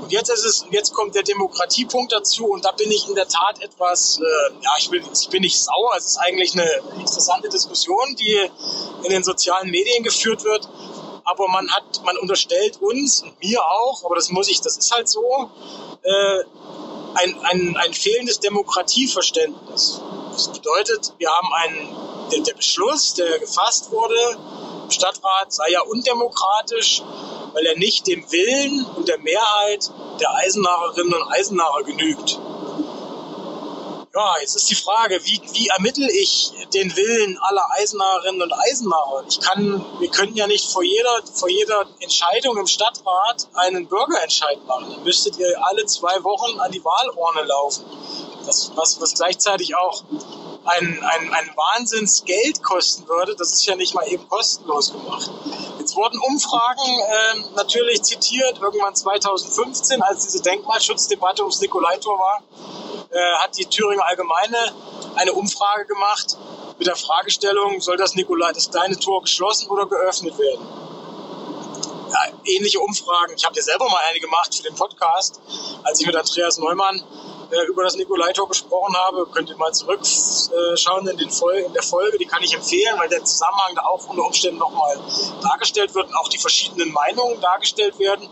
[0.09, 3.29] Und jetzt ist es, jetzt kommt der Demokratiepunkt dazu und da bin ich in der
[3.29, 5.93] Tat etwas, äh, ja, ich, will, ich bin nicht sauer.
[5.99, 6.67] Es ist eigentlich eine
[6.99, 8.41] interessante Diskussion, die
[9.03, 10.67] in den sozialen Medien geführt wird.
[11.25, 14.91] Aber man hat, man unterstellt uns und mir auch, aber das muss ich, das ist
[14.95, 15.51] halt so,
[16.03, 16.45] äh,
[17.17, 20.01] ein, ein, ein fehlendes Demokratieverständnis.
[20.33, 21.97] Das bedeutet, wir haben einen,
[22.33, 24.39] der, der Beschluss, der gefasst wurde
[24.89, 27.03] im Stadtrat, sei ja undemokratisch
[27.53, 32.39] weil er nicht dem Willen und der Mehrheit der Eisenacherinnen und Eisenacher genügt.
[34.15, 39.25] Ja, jetzt ist die Frage, wie, wie ermittle ich den Willen aller Eisenacherinnen und Eisenacher?
[39.29, 44.65] Ich kann, wir können ja nicht vor jeder, vor jeder Entscheidung im Stadtrat einen Bürgerentscheid
[44.67, 44.91] machen.
[44.91, 47.85] Dann müsstet ihr alle zwei Wochen an die Wahlurne laufen.
[48.47, 50.03] Das, was, was gleichzeitig auch
[50.69, 55.31] ein, ein, ein Wahnsinnsgeld kosten würde, das ist ja nicht mal eben kostenlos gemacht.
[55.79, 62.43] Jetzt wurden Umfragen äh, natürlich zitiert, irgendwann 2015, als diese Denkmalschutzdebatte ums Nikolaitor war,
[63.11, 64.59] äh, hat die Thüringer Allgemeine
[65.17, 66.37] eine Umfrage gemacht
[66.79, 70.67] mit der Fragestellung, soll das Nikolai, das kleine Tor geschlossen oder geöffnet werden?
[72.11, 73.35] Ja, ähnliche Umfragen.
[73.37, 75.41] Ich habe ja selber mal eine gemacht für den Podcast,
[75.83, 77.03] als ich mit Andreas Neumann
[77.69, 82.19] über das Nikolaitor gesprochen habe, könnt ihr mal zurückschauen in, den Fol in der Folge.
[82.19, 84.99] Die kann ich empfehlen, weil der Zusammenhang da auch unter Umständen nochmal
[85.43, 88.29] dargestellt wird und auch die verschiedenen Meinungen dargestellt werden,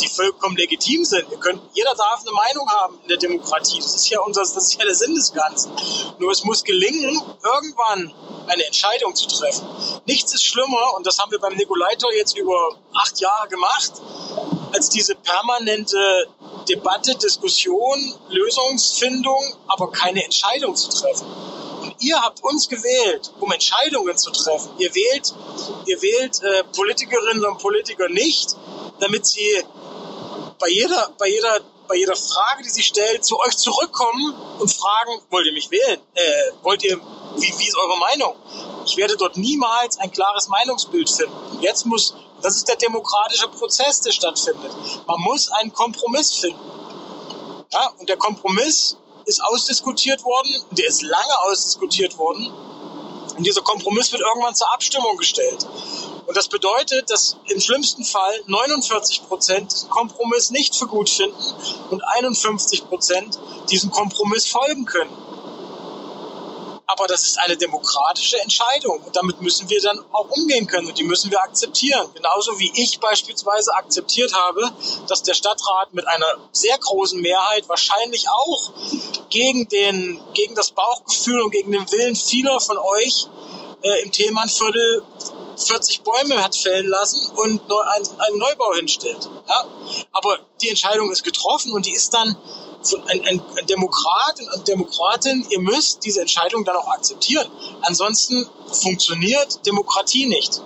[0.00, 1.30] die vollkommen legitim sind.
[1.30, 3.78] Ihr könnt, jeder darf eine Meinung haben in der Demokratie.
[3.78, 5.72] Das ist ja unser, das ist ja der Sinn des Ganzen.
[6.18, 8.12] Nur es muss gelingen, irgendwann
[8.48, 9.66] eine Entscheidung zu treffen.
[10.06, 13.92] Nichts ist schlimmer, und das haben wir beim Nikolaitor jetzt über acht Jahre gemacht,
[14.72, 16.28] als diese permanente
[16.68, 21.26] Debatte, Diskussion, Lösungsfindung, aber keine Entscheidung zu treffen.
[21.82, 24.70] Und ihr habt uns gewählt, um Entscheidungen zu treffen.
[24.78, 25.34] Ihr wählt,
[25.86, 28.56] ihr wählt äh, Politikerinnen und Politiker nicht,
[29.00, 29.64] damit sie
[30.58, 35.20] bei jeder, bei jeder, bei jeder Frage, die sie stellt, zu euch zurückkommen und fragen,
[35.30, 36.00] wollt ihr mich wählen?
[36.14, 36.98] Äh, wollt ihr,
[37.36, 38.34] wie, wie ist eure Meinung?
[38.86, 41.60] Ich werde dort niemals ein klares Meinungsbild finden.
[41.60, 44.72] Jetzt muss, das ist der demokratische Prozess, der stattfindet.
[45.06, 46.60] Man muss einen Kompromiss finden.
[47.72, 52.46] Ja, und der Kompromiss ist ausdiskutiert worden, der ist lange ausdiskutiert worden.
[53.36, 55.66] Und dieser Kompromiss wird irgendwann zur Abstimmung gestellt.
[56.26, 61.36] Und das bedeutet, dass im schlimmsten Fall 49 Prozent diesen Kompromiss nicht für gut finden
[61.90, 63.38] und 51 Prozent
[63.70, 65.10] diesen Kompromiss folgen können.
[66.88, 70.96] Aber das ist eine demokratische Entscheidung und damit müssen wir dann auch umgehen können und
[70.96, 72.08] die müssen wir akzeptieren.
[72.14, 74.70] Genauso wie ich beispielsweise akzeptiert habe,
[75.08, 78.72] dass der Stadtrat mit einer sehr großen Mehrheit wahrscheinlich auch
[79.30, 83.26] gegen, den, gegen das Bauchgefühl und gegen den Willen vieler von euch
[83.82, 85.02] äh, im Themenviertel
[85.56, 89.28] 40 Bäume hat fällen lassen und einen, Neubau hinstellt.
[89.48, 89.64] Ja?
[90.12, 92.36] Aber die Entscheidung ist getroffen und die ist dann
[92.94, 97.50] ein, ein, ein Demokrat und Demokratin, ihr müsst diese Entscheidung dann auch akzeptieren.
[97.82, 100.62] Ansonsten funktioniert Demokratie nicht.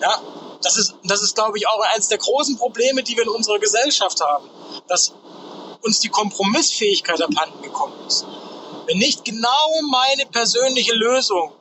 [0.00, 0.20] Ja,
[0.62, 3.58] das ist, das ist, glaube ich, auch eines der großen Probleme, die wir in unserer
[3.58, 4.48] Gesellschaft haben,
[4.88, 5.12] dass
[5.82, 8.24] uns die Kompromissfähigkeit abhanden gekommen ist.
[8.86, 11.52] Wenn nicht genau meine persönliche Lösung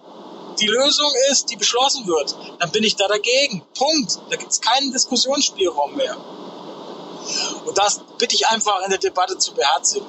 [0.60, 3.64] die Lösung ist, die beschlossen wird, dann bin ich da dagegen.
[3.74, 4.20] Punkt.
[4.30, 6.18] Da gibt es keinen Diskussionsspielraum mehr.
[7.66, 10.06] Und das bitte ich einfach in der Debatte zu beherzigen.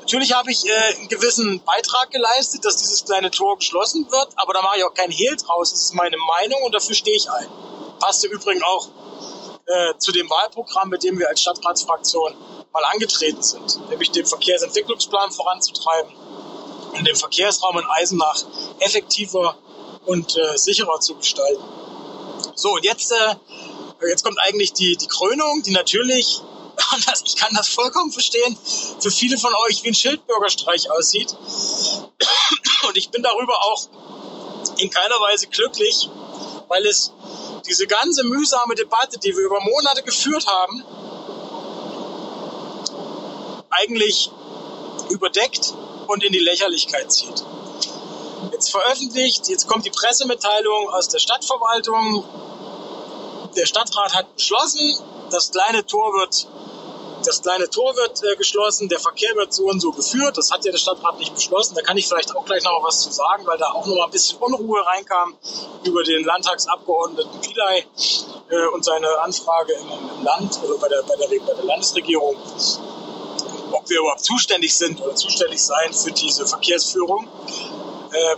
[0.00, 4.52] Natürlich habe ich äh, einen gewissen Beitrag geleistet, dass dieses kleine Tor geschlossen wird, aber
[4.52, 5.70] da mache ich auch keinen Hehl draus.
[5.70, 7.48] Das ist meine Meinung und dafür stehe ich ein.
[8.00, 8.88] Passt im Übrigen auch
[9.66, 12.34] äh, zu dem Wahlprogramm, mit dem wir als Stadtratsfraktion
[12.70, 16.12] mal angetreten sind, nämlich den Verkehrsentwicklungsplan voranzutreiben
[16.92, 18.44] und den Verkehrsraum in Eisenach
[18.80, 19.56] effektiver
[20.04, 21.64] und äh, sicherer zu gestalten.
[22.56, 23.34] So, und jetzt äh,
[24.08, 26.40] Jetzt kommt eigentlich die, die Krönung, die natürlich,
[27.24, 28.56] ich kann das vollkommen verstehen,
[29.00, 31.32] für viele von euch wie ein Schildbürgerstreich aussieht.
[32.88, 33.88] Und ich bin darüber auch
[34.78, 36.08] in keiner Weise glücklich,
[36.68, 37.12] weil es
[37.66, 40.84] diese ganze mühsame Debatte, die wir über Monate geführt haben,
[43.70, 44.30] eigentlich
[45.10, 45.74] überdeckt
[46.06, 47.44] und in die Lächerlichkeit zieht.
[48.52, 52.24] Jetzt veröffentlicht, jetzt kommt die Pressemitteilung aus der Stadtverwaltung,
[53.56, 54.98] der Stadtrat hat beschlossen,
[55.30, 56.46] das kleine Tor wird
[57.26, 60.36] das kleine Tor wird äh, geschlossen, der Verkehr wird so und so geführt.
[60.36, 61.74] Das hat ja der Stadtrat nicht beschlossen.
[61.74, 64.04] Da kann ich vielleicht auch gleich noch was zu sagen, weil da auch noch mal
[64.04, 65.34] ein bisschen Unruhe reinkam
[65.84, 67.86] über den Landtagsabgeordneten Pilei
[68.50, 72.36] äh, und seine Anfrage im, im, Land oder bei der, bei, der, bei der Landesregierung,
[73.72, 77.28] ob wir überhaupt zuständig sind oder zuständig sein für diese Verkehrsführung.
[78.12, 78.36] Äh,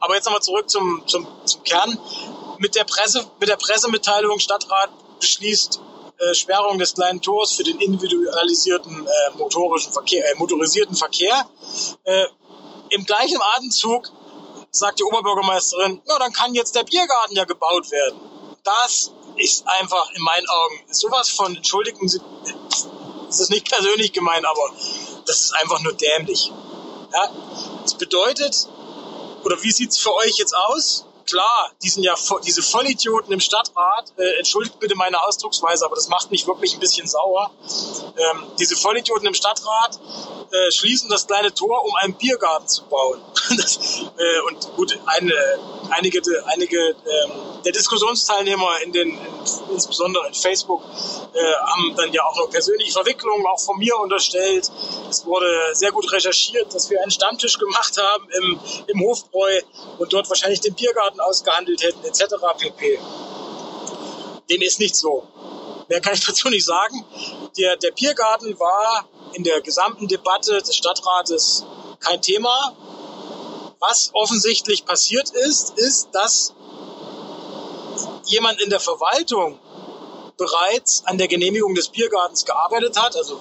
[0.00, 1.98] aber jetzt nochmal zurück zum, zum, zum Kern
[2.62, 5.80] mit der, Presse, mit der Pressemitteilung Stadtrat beschließt
[6.18, 11.50] äh, Sperrung des kleinen Tors für den individualisierten äh, motorischen Verkehr, äh, motorisierten Verkehr.
[12.04, 12.26] Äh,
[12.90, 14.08] Im gleichen Atemzug
[14.70, 18.20] sagt die Oberbürgermeisterin, na, dann kann jetzt der Biergarten ja gebaut werden.
[18.62, 22.20] Das ist einfach in meinen Augen sowas von, entschuldigen Sie,
[23.26, 24.70] das ist nicht persönlich gemeint, aber
[25.26, 26.52] das ist einfach nur dämlich.
[27.12, 27.28] Ja?
[27.82, 28.68] Das bedeutet,
[29.42, 31.06] oder wie sieht es für euch jetzt aus?
[31.26, 36.08] Klar, die sind ja diese Vollidioten im Stadtrat, äh, entschuldigt bitte meine Ausdrucksweise, aber das
[36.08, 37.50] macht mich wirklich ein bisschen sauer.
[38.16, 39.98] Ähm, diese Vollidioten im Stadtrat
[40.50, 43.20] äh, schließen das kleine Tor, um einen Biergarten zu bauen.
[43.50, 45.34] äh, und gut, eine,
[45.90, 47.32] einige, einige ähm,
[47.64, 50.82] der Diskussionsteilnehmer in den, in, insbesondere in Facebook,
[51.32, 54.70] äh, haben dann ja auch noch persönliche Verwicklungen auch von mir unterstellt.
[55.08, 59.60] Es wurde sehr gut recherchiert, dass wir einen Stammtisch gemacht haben im, im Hofbräu
[59.98, 62.34] und dort wahrscheinlich den Biergarten ausgehandelt hätten, etc.
[62.58, 62.98] pp.
[64.50, 65.26] Dem ist nicht so.
[65.88, 67.04] Mehr kann ich dazu nicht sagen.
[67.56, 71.64] Der, der Biergarten war in der gesamten Debatte des Stadtrates
[72.00, 72.76] kein Thema.
[73.78, 76.54] Was offensichtlich passiert ist, ist, dass
[78.26, 79.58] jemand in der Verwaltung
[80.36, 83.16] bereits an der Genehmigung des Biergartens gearbeitet hat.
[83.16, 83.40] Also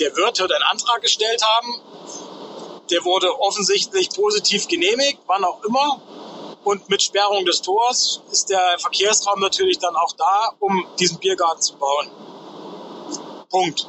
[0.00, 1.80] der Wirt wird einen Antrag gestellt haben.
[2.90, 6.00] Der wurde offensichtlich positiv genehmigt, wann auch immer.
[6.66, 11.62] Und mit Sperrung des Tors ist der Verkehrsraum natürlich dann auch da, um diesen Biergarten
[11.62, 12.10] zu bauen.
[13.48, 13.86] Punkt.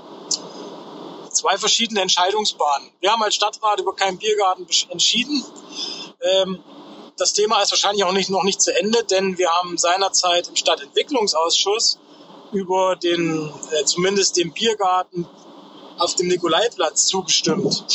[1.32, 2.92] Zwei verschiedene Entscheidungsbahnen.
[3.00, 5.44] Wir haben als Stadtrat über keinen Biergarten entschieden.
[6.22, 6.64] Ähm,
[7.18, 10.56] das Thema ist wahrscheinlich auch nicht, noch nicht zu Ende, denn wir haben seinerzeit im
[10.56, 11.98] Stadtentwicklungsausschuss
[12.52, 15.28] über den, äh, zumindest dem Biergarten
[15.98, 17.86] auf dem Nikolaiplatz zugestimmt.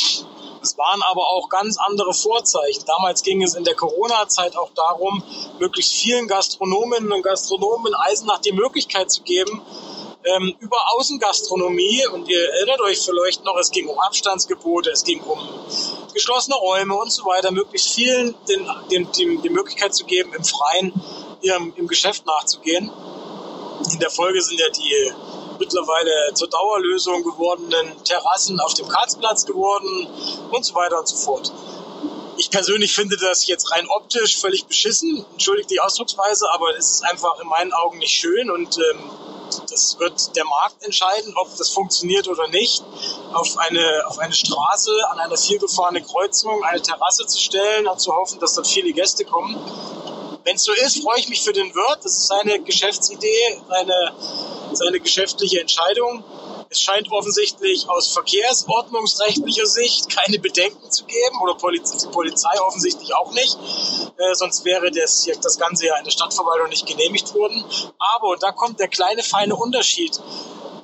[0.63, 2.85] Es waren aber auch ganz andere Vorzeichen.
[2.87, 5.21] Damals ging es in der Corona-Zeit auch darum,
[5.59, 9.61] möglichst vielen Gastronominnen und Gastronomen in Eisenach die Möglichkeit zu geben,
[10.23, 15.19] ähm, über Außengastronomie, und ihr erinnert euch vielleicht noch, es ging um Abstandsgebote, es ging
[15.21, 15.37] um
[16.13, 20.45] geschlossene Räume und so weiter, möglichst vielen den, den, den, die Möglichkeit zu geben, im
[20.45, 20.93] Freien
[21.41, 22.89] ihrem im Geschäft nachzugehen.
[23.91, 25.11] In der Folge sind ja die
[25.63, 30.07] mittlerweile zur Dauerlösung gewordenen Terrassen auf dem Karlsplatz geworden
[30.51, 31.51] und so weiter und so fort.
[32.35, 35.25] Ich persönlich finde das jetzt rein optisch völlig beschissen.
[35.33, 39.11] Entschuldigt die Ausdrucksweise, aber es ist einfach in meinen Augen nicht schön und ähm,
[39.69, 42.83] das wird der Markt entscheiden, ob das funktioniert oder nicht.
[43.33, 48.13] Auf eine, auf eine Straße, an einer vielgefahrene Kreuzung, eine Terrasse zu stellen und zu
[48.13, 49.55] hoffen, dass dort viele Gäste kommen.
[50.43, 51.99] Wenn es so ist, freue ich mich für den Wirt.
[52.03, 54.13] Das ist seine Geschäftsidee, seine,
[54.73, 56.23] seine geschäftliche Entscheidung.
[56.69, 63.31] Es scheint offensichtlich aus verkehrsordnungsrechtlicher Sicht keine Bedenken zu geben oder die Polizei offensichtlich auch
[63.31, 63.57] nicht.
[64.17, 67.63] Äh, sonst wäre das, das Ganze ja in der Stadtverwaltung nicht genehmigt worden.
[67.99, 70.19] Aber, und da kommt der kleine feine Unterschied,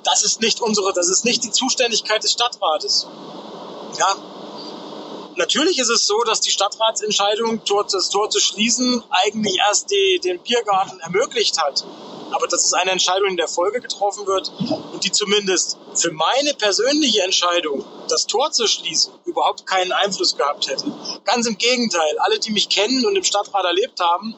[0.04, 3.06] das ist nicht unsere, das ist nicht die Zuständigkeit des Stadtrates.
[3.98, 4.16] Ja,
[5.36, 10.38] Natürlich ist es so, dass die Stadtratsentscheidung, das Tor zu schließen, eigentlich erst die, den
[10.40, 11.84] Biergarten ermöglicht hat.
[12.32, 14.52] Aber dass es eine Entscheidung in der Folge getroffen wird
[14.92, 20.68] und die zumindest für meine persönliche Entscheidung, das Tor zu schließen, überhaupt keinen Einfluss gehabt
[20.68, 20.92] hätte.
[21.24, 22.18] Ganz im Gegenteil.
[22.18, 24.36] Alle, die mich kennen und im Stadtrat erlebt haben,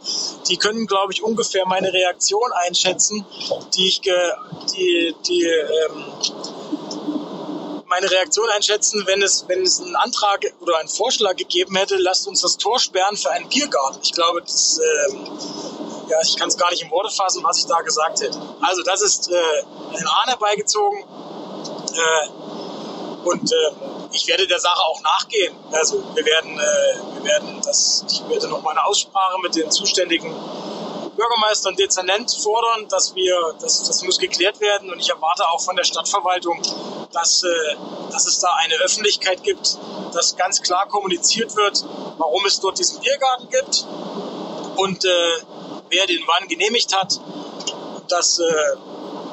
[0.48, 3.26] die können, glaube ich, ungefähr meine Reaktion einschätzen,
[3.76, 6.05] die ich, die, die, ähm,
[7.92, 12.26] meine Reaktion einschätzen, wenn es, wenn es einen Antrag oder einen Vorschlag gegeben hätte, lasst
[12.26, 14.00] uns das Tor sperren für einen Biergarten.
[14.02, 15.14] Ich glaube, das, äh,
[16.09, 18.40] ja, ich kann es gar nicht in Worte fassen, was ich da gesagt hätte.
[18.62, 19.35] Also das ist äh,
[19.90, 21.05] ein Ahn herbeigezogen
[21.92, 22.28] äh,
[23.28, 23.57] und äh,
[24.12, 25.55] ich werde der Sache auch nachgehen.
[25.70, 29.70] Also wir werden, äh, wir werden das, ich werde noch mal eine Aussprache mit den
[29.70, 30.35] zuständigen
[31.16, 35.61] Bürgermeister und Dezernent fordern, dass wir, das, das muss geklärt werden und ich erwarte auch
[35.61, 36.61] von der Stadtverwaltung,
[37.12, 37.77] dass, äh,
[38.11, 39.79] dass es da eine Öffentlichkeit gibt,
[40.12, 41.85] dass ganz klar kommuniziert wird,
[42.18, 43.87] warum es dort diesen Biergarten gibt
[44.77, 45.09] und äh,
[45.88, 47.20] wer den wann genehmigt hat.
[48.09, 48.77] Das, äh,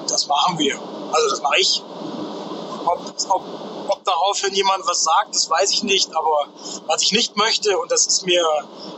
[0.08, 0.80] das machen wir.
[1.12, 1.82] Also das mache ich.
[2.86, 6.16] Ob, ob ob daraufhin jemand was sagt, das weiß ich nicht.
[6.16, 6.48] Aber
[6.88, 8.44] was ich nicht möchte, und das ist mir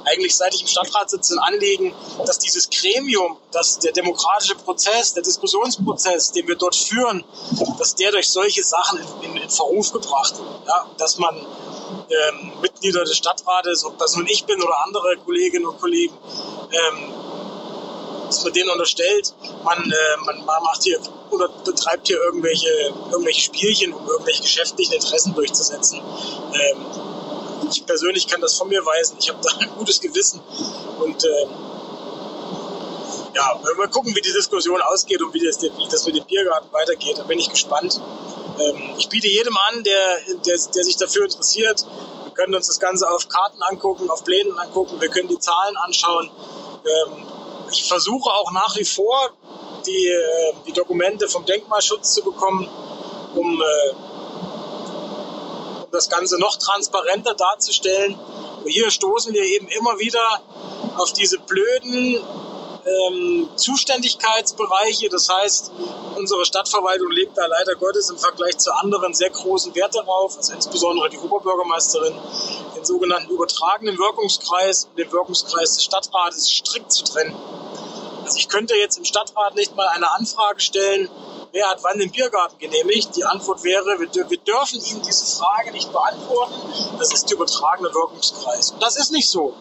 [0.06, 1.93] eigentlich seit ich im Stadtrat sitze ein Anliegen,
[2.25, 7.23] dass dieses Gremium, dass der demokratische Prozess, der Diskussionsprozess, den wir dort führen,
[7.77, 10.67] dass der durch solche Sachen in, in, in Verruf gebracht wird.
[10.67, 15.65] Ja, dass man ähm, Mitglieder des Stadtrates, ob das nun ich bin oder andere Kolleginnen
[15.65, 16.17] und Kollegen,
[16.71, 17.13] ähm,
[18.32, 22.70] dass man denen unterstellt, man, äh, man, macht hier oder betreibt hier irgendwelche,
[23.12, 26.02] irgendwelche Spielchen, um irgendwelche geschäftlichen Interessen durchzusetzen.
[26.54, 26.86] Ähm,
[27.70, 29.17] ich persönlich kann das von mir weisen.
[29.20, 30.41] Ich habe da ein gutes Gewissen
[31.00, 31.48] und äh,
[33.34, 36.72] ja, mal gucken, wie die Diskussion ausgeht und wie das, wie das mit dem Biergarten
[36.72, 37.17] weitergeht.
[37.17, 38.00] Da bin ich gespannt.
[38.60, 41.86] Ähm, ich biete jedem an, der, der, der sich dafür interessiert.
[42.24, 45.00] Wir können uns das Ganze auf Karten angucken, auf Plänen angucken.
[45.00, 46.30] Wir können die Zahlen anschauen.
[46.86, 47.31] Ähm,
[47.71, 49.31] ich versuche auch nach wie vor,
[49.86, 52.69] die, äh, die Dokumente vom Denkmalschutz zu bekommen,
[53.36, 53.89] um, äh,
[55.84, 58.19] um das Ganze noch transparenter darzustellen.
[58.65, 60.41] Hier stoßen wir eben immer wieder
[60.97, 62.21] auf diese blöden
[62.86, 65.10] ähm, Zuständigkeitsbereiche.
[65.10, 65.72] Das heißt,
[66.15, 70.54] unsere Stadtverwaltung legt da leider Gottes im Vergleich zu anderen sehr großen Wert darauf, also
[70.54, 72.13] insbesondere die Oberbürgermeisterin,
[72.76, 77.36] den sogenannten übertragenen Wirkungskreis und den Wirkungskreis des Stadtrates strikt zu trennen.
[78.24, 81.10] Also ich könnte jetzt im Stadtrat nicht mal eine Anfrage stellen,
[81.51, 83.15] wer hat wann den Biergarten genehmigt?
[83.15, 86.53] Die Antwort wäre, wir, wir, dürfen Ihnen diese Frage nicht beantworten.
[86.97, 88.71] Das ist der übertragene Wirkungskreis.
[88.71, 89.53] Und das ist nicht so.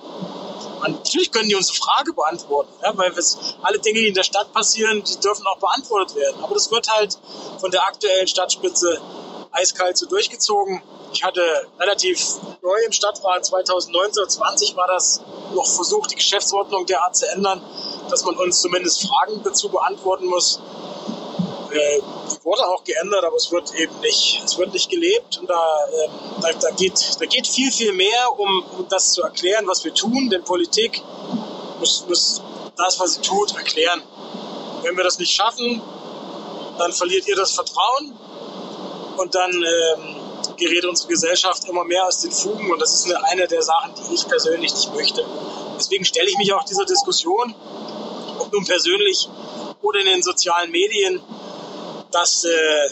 [0.82, 3.12] Und natürlich können die unsere Frage beantworten, ja, weil
[3.62, 6.42] alle Dinge, die in der Stadt passieren, die dürfen auch beantwortet werden.
[6.42, 7.18] Aber das wird halt
[7.58, 9.00] von der aktuellen Stadtspitze
[9.52, 10.82] eiskalt so durchgezogen.
[11.12, 11.42] Ich hatte
[11.78, 15.20] relativ neu im Stadtrat 2019, 20 war das
[15.54, 17.60] noch versucht, die Geschäftsordnung derart zu ändern,
[18.08, 20.60] dass man uns zumindest Fragen dazu beantworten muss.
[21.72, 25.38] Äh, die wurde auch geändert, aber es wird eben nicht, es wird nicht gelebt.
[25.38, 26.08] Und da, äh,
[26.42, 29.94] da, da, geht, da geht viel, viel mehr, um, um das zu erklären, was wir
[29.94, 30.28] tun.
[30.30, 31.02] Denn Politik
[31.78, 32.42] muss, muss
[32.76, 34.02] das, was sie tut, erklären.
[34.82, 35.82] Wenn wir das nicht schaffen,
[36.78, 38.18] dann verliert ihr das Vertrauen
[39.18, 40.16] und dann ähm,
[40.56, 43.92] gerät unsere Gesellschaft immer mehr aus den Fugen und das ist eine, eine der Sachen,
[43.94, 45.24] die ich persönlich nicht möchte.
[45.76, 47.54] Deswegen stelle ich mich auch dieser Diskussion,
[48.38, 49.28] ob nun persönlich
[49.82, 51.20] oder in den sozialen Medien,
[52.10, 52.90] das, äh,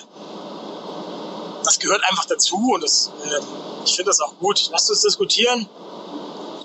[1.64, 3.40] das gehört einfach dazu und das, äh,
[3.84, 4.68] ich finde das auch gut.
[4.70, 5.68] Lasst uns diskutieren,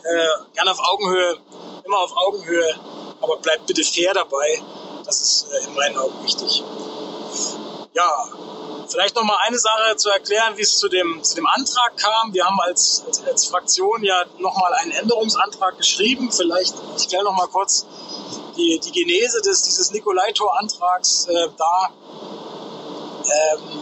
[0.04, 1.38] äh, gerne auf Augenhöhe,
[1.84, 2.76] immer auf Augenhöhe,
[3.22, 4.62] aber bleibt bitte fair dabei.
[5.06, 6.64] Das ist äh, in meinen Augen wichtig.
[7.94, 8.28] Ja,
[8.88, 12.34] vielleicht noch mal eine Sache zu erklären, wie es zu dem, zu dem Antrag kam.
[12.34, 16.32] Wir haben als, als, als Fraktion ja noch mal einen Änderungsantrag geschrieben.
[16.32, 17.86] Vielleicht, ich stelle noch mal kurz
[18.56, 21.92] die, die Genese des, dieses Nikolaitor-Antrags äh, dar.
[23.34, 23.80] Ähm,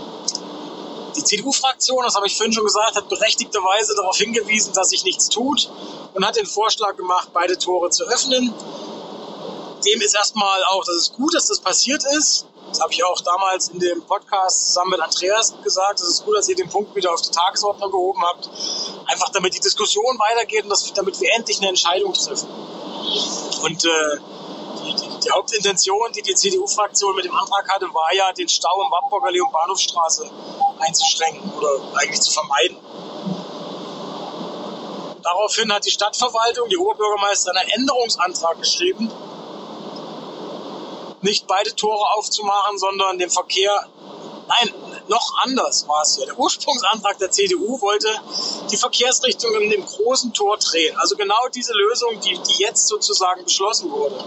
[1.15, 5.29] die CDU-Fraktion, das habe ich vorhin schon gesagt, hat berechtigterweise darauf hingewiesen, dass sich nichts
[5.29, 5.69] tut
[6.13, 8.53] und hat den Vorschlag gemacht, beide Tore zu öffnen.
[9.85, 12.45] Dem ist erstmal auch, das ist gut, dass das passiert ist.
[12.69, 15.99] Das habe ich auch damals in dem Podcast zusammen mit Andreas gesagt.
[15.99, 18.49] Es ist gut, dass ihr den Punkt wieder auf die Tagesordnung gehoben habt.
[19.07, 22.47] Einfach damit die Diskussion weitergeht und das, damit wir endlich eine Entscheidung treffen.
[23.63, 24.17] Und äh,
[25.31, 29.31] die, Hauptintention, die die CDU-Fraktion mit dem Antrag hatte, war ja, den Stau im Wartburger
[29.31, 30.29] Leon Bahnhofstraße
[30.79, 32.77] einzuschränken oder eigentlich zu vermeiden.
[35.23, 39.11] Daraufhin hat die Stadtverwaltung, die Oberbürgermeisterin, einen Änderungsantrag geschrieben,
[41.21, 43.87] nicht beide Tore aufzumachen, sondern den Verkehr,
[44.47, 44.73] nein,
[45.07, 46.25] noch anders war es ja.
[46.25, 48.09] Der Ursprungsantrag der CDU wollte
[48.71, 50.97] die Verkehrsrichtung in dem großen Tor drehen.
[50.97, 54.23] Also genau diese Lösung, die, die jetzt sozusagen beschlossen wurde.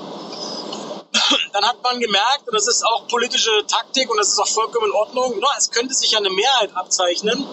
[1.52, 4.86] Dann hat man gemerkt, und das ist auch politische Taktik und das ist auch vollkommen
[4.86, 7.46] in Ordnung, no, es könnte sich ja eine Mehrheit abzeichnen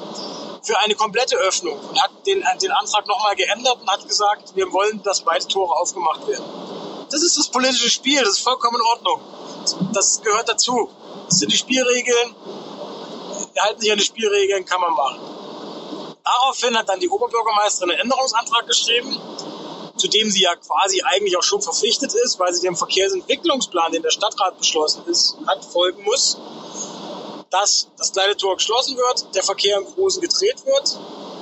[0.63, 4.71] für eine komplette Öffnung und hat den, den Antrag nochmal geändert und hat gesagt, wir
[4.71, 6.45] wollen, dass beide Tore aufgemacht werden.
[7.11, 9.21] Das ist das politische Spiel, das ist vollkommen in Ordnung.
[9.93, 10.89] Das gehört dazu.
[11.27, 12.35] Das sind die Spielregeln.
[13.53, 15.19] Wir halten sich an die Spielregeln, kann man machen.
[16.23, 19.19] Daraufhin hat dann die Oberbürgermeisterin einen Änderungsantrag geschrieben,
[20.01, 24.01] zu dem sie ja quasi eigentlich auch schon verpflichtet ist, weil sie dem Verkehrsentwicklungsplan, den
[24.01, 26.37] der Stadtrat beschlossen ist, hat, folgen muss,
[27.51, 30.99] dass das kleine Tor geschlossen wird, der Verkehr im Großen gedreht wird.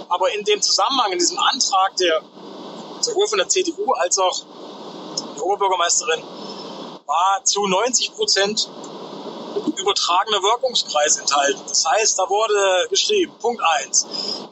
[0.10, 2.22] Aber in dem Zusammenhang, in diesem Antrag, der
[3.00, 4.44] sowohl von der CDU als auch
[5.36, 6.22] der Oberbürgermeisterin
[7.06, 8.70] war zu 90 Prozent
[9.90, 11.62] übertragener Wirkungskreis enthalten.
[11.68, 14.06] Das heißt, da wurde geschrieben, Punkt 1,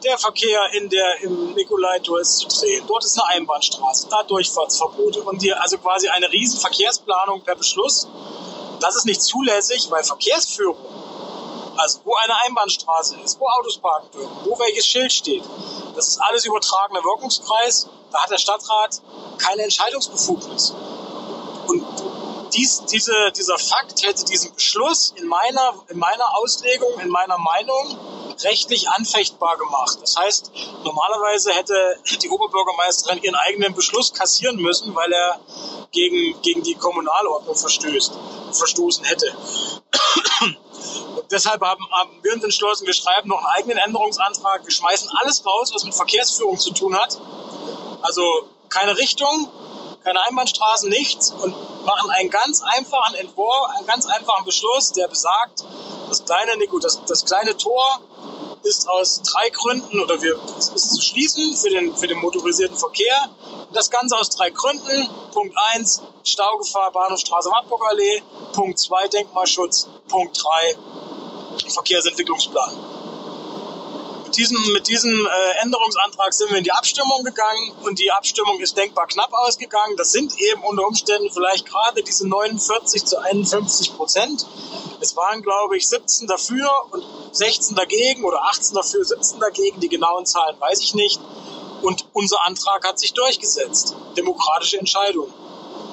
[0.03, 2.85] der Verkehr in der, im Nikolaitor ist zu drehen.
[2.87, 8.07] Dort ist eine Einbahnstraße, da Durchfahrtsverbote und die, also quasi eine riesen Verkehrsplanung per Beschluss.
[8.79, 10.77] Das ist nicht zulässig, weil Verkehrsführung,
[11.77, 15.43] also wo eine Einbahnstraße ist, wo Autos parken dürfen, wo welches Schild steht,
[15.95, 17.89] das ist alles übertragener Wirkungskreis.
[18.11, 19.01] Da hat der Stadtrat
[19.37, 20.73] keine Entscheidungsbefugnis.
[22.53, 27.97] Dies, diese, dieser Fakt hätte diesen Beschluss in meiner, in meiner Auslegung, in meiner Meinung
[28.43, 29.97] rechtlich anfechtbar gemacht.
[30.01, 30.51] Das heißt,
[30.83, 35.39] normalerweise hätte die Oberbürgermeisterin ihren eigenen Beschluss kassieren müssen, weil er
[35.91, 38.13] gegen, gegen die Kommunalordnung verstößt,
[38.51, 39.35] verstoßen hätte.
[41.17, 45.09] Und deshalb haben, haben wir uns entschlossen, wir schreiben noch einen eigenen Änderungsantrag, wir schmeißen
[45.21, 47.17] alles raus, was mit Verkehrsführung zu tun hat.
[48.01, 48.23] Also
[48.69, 49.49] keine Richtung,
[50.07, 51.53] keine Einbahnstraßen, nichts und
[51.85, 55.65] machen einen ganz einfachen Entwurf, einen ganz einfachen Beschluss, der besagt,
[56.07, 57.99] das kleine, das, das kleine Tor
[58.63, 62.77] ist aus drei Gründen oder wir, es ist zu schließen für den, für den motorisierten
[62.77, 63.29] Verkehr.
[63.73, 65.09] Das Ganze aus drei Gründen.
[65.33, 68.23] Punkt eins Staugefahr, Bahnhofstraße, Wartburgallee.
[68.53, 69.89] Punkt zwei Denkmalschutz.
[70.07, 70.75] Punkt drei
[71.69, 72.96] Verkehrsentwicklungsplan
[74.37, 78.77] diesem, mit diesem äh, Änderungsantrag sind wir in die Abstimmung gegangen und die Abstimmung ist
[78.77, 79.97] denkbar knapp ausgegangen.
[79.97, 84.45] Das sind eben unter Umständen vielleicht gerade diese 49 zu 51 Prozent.
[85.01, 89.79] Es waren, glaube ich, 17 dafür und 16 dagegen oder 18 dafür, 17 dagegen.
[89.79, 91.19] Die genauen Zahlen weiß ich nicht.
[91.81, 93.95] Und unser Antrag hat sich durchgesetzt.
[94.15, 95.31] Demokratische Entscheidung.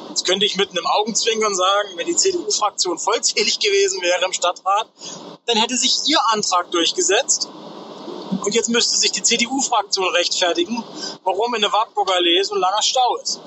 [0.08, 4.86] Jetzt könnte ich mit einem Augenzwinkern sagen, wenn die CDU-Fraktion vollzählig gewesen wäre im Stadtrat,
[5.46, 7.48] dann hätte sich ihr Antrag durchgesetzt
[8.44, 10.82] und jetzt müsste sich die CDU-Fraktion rechtfertigen,
[11.24, 13.40] warum in der Wartburger Allee so ein langer Stau ist.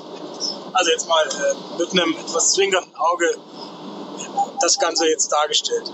[0.74, 3.38] Also jetzt mal äh, mit einem etwas zwinkernden Auge
[4.60, 5.92] das Ganze jetzt dargestellt.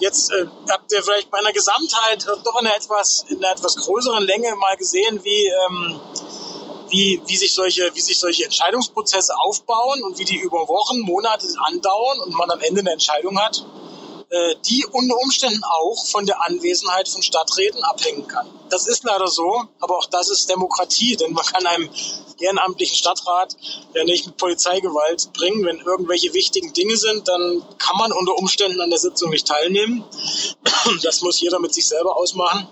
[0.00, 3.76] Jetzt äh, habt ihr vielleicht bei einer Gesamtheit doch in einer etwas, in einer etwas
[3.76, 6.00] größeren Länge mal gesehen, wie, ähm,
[6.88, 11.46] wie, wie, sich solche, wie sich solche Entscheidungsprozesse aufbauen und wie die über Wochen, Monate
[11.66, 13.64] andauern und man am Ende eine Entscheidung hat.
[14.32, 18.48] Äh, die unter Umständen auch von der Anwesenheit von Stadträten abhängen kann.
[18.68, 21.90] Das ist leider so, aber auch das ist Demokratie, denn man kann einem
[22.38, 23.56] ehrenamtlichen Stadtrat
[23.92, 25.64] ja nicht mit Polizeigewalt bringen.
[25.64, 30.04] Wenn irgendwelche wichtigen Dinge sind, dann kann man unter Umständen an der Sitzung nicht teilnehmen.
[31.02, 32.68] Das muss jeder mit sich selber ausmachen.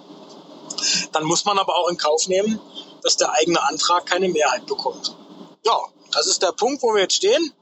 [1.11, 2.61] Dann muss man aber auch in Kauf nehmen,
[3.03, 5.13] dass der eigene Antrag keine Mehrheit bekommt.
[5.65, 5.77] Ja,
[6.13, 7.53] das ist der Punkt, wo wir jetzt stehen.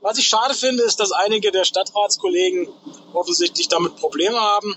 [0.00, 2.68] Was ich schade finde, ist, dass einige der Stadtratskollegen
[3.12, 4.76] offensichtlich damit Probleme haben,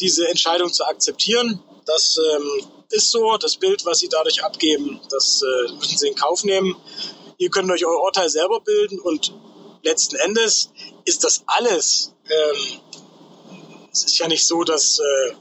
[0.00, 1.62] diese Entscheidung zu akzeptieren.
[1.86, 3.36] Das ähm, ist so.
[3.36, 6.76] Das Bild, was sie dadurch abgeben, das äh, müssen sie in Kauf nehmen.
[7.38, 9.32] Ihr könnt euch euer Urteil selber bilden und
[9.82, 10.70] letzten Endes
[11.04, 12.12] ist das alles.
[12.28, 12.80] Ähm,
[13.92, 15.34] es ist ja nicht so, dass äh,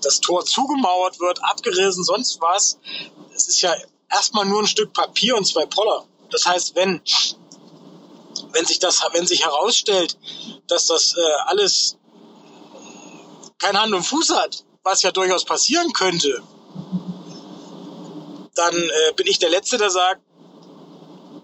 [0.00, 2.78] das Tor zugemauert wird, abgerissen, sonst was.
[3.34, 3.74] Es ist ja
[4.10, 6.06] erstmal nur ein Stück Papier und zwei Poller.
[6.30, 7.00] Das heißt, wenn,
[8.52, 10.16] wenn sich das, wenn sich herausstellt,
[10.70, 11.96] dass das äh, alles
[13.58, 16.42] kein Hand und Fuß hat, was ja durchaus passieren könnte,
[18.54, 20.22] dann äh, bin ich der Letzte, der sagt,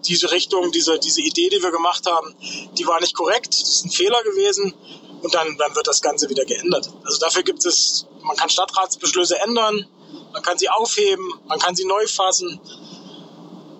[0.05, 2.35] diese Richtung, diese, diese Idee, die wir gemacht haben,
[2.77, 4.73] die war nicht korrekt, das ist ein Fehler gewesen
[5.21, 6.89] und dann, dann wird das Ganze wieder geändert.
[7.03, 9.87] Also dafür gibt es, man kann Stadtratsbeschlüsse ändern,
[10.33, 12.59] man kann sie aufheben, man kann sie neu fassen.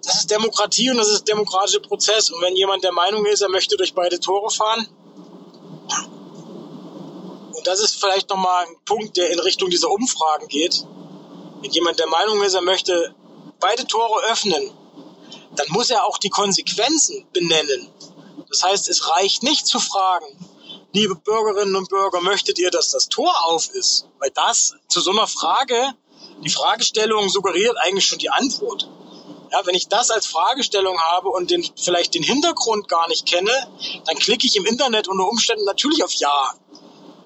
[0.03, 2.29] Das ist Demokratie und das ist der demokratische Prozess.
[2.29, 4.87] Und wenn jemand der Meinung ist, er möchte durch beide Tore fahren,
[7.53, 10.85] und das ist vielleicht nochmal ein Punkt, der in Richtung dieser Umfragen geht,
[11.61, 13.15] wenn jemand der Meinung ist, er möchte
[13.59, 14.71] beide Tore öffnen,
[15.55, 17.89] dann muss er auch die Konsequenzen benennen.
[18.49, 20.25] Das heißt, es reicht nicht zu fragen,
[20.93, 24.07] liebe Bürgerinnen und Bürger, möchtet ihr, dass das Tor auf ist?
[24.19, 25.93] Weil das zu so einer Frage,
[26.43, 28.89] die Fragestellung suggeriert eigentlich schon die Antwort.
[29.57, 33.51] Ja, wenn ich das als Fragestellung habe und den, vielleicht den Hintergrund gar nicht kenne,
[34.05, 36.53] dann klicke ich im Internet unter Umständen natürlich auf Ja.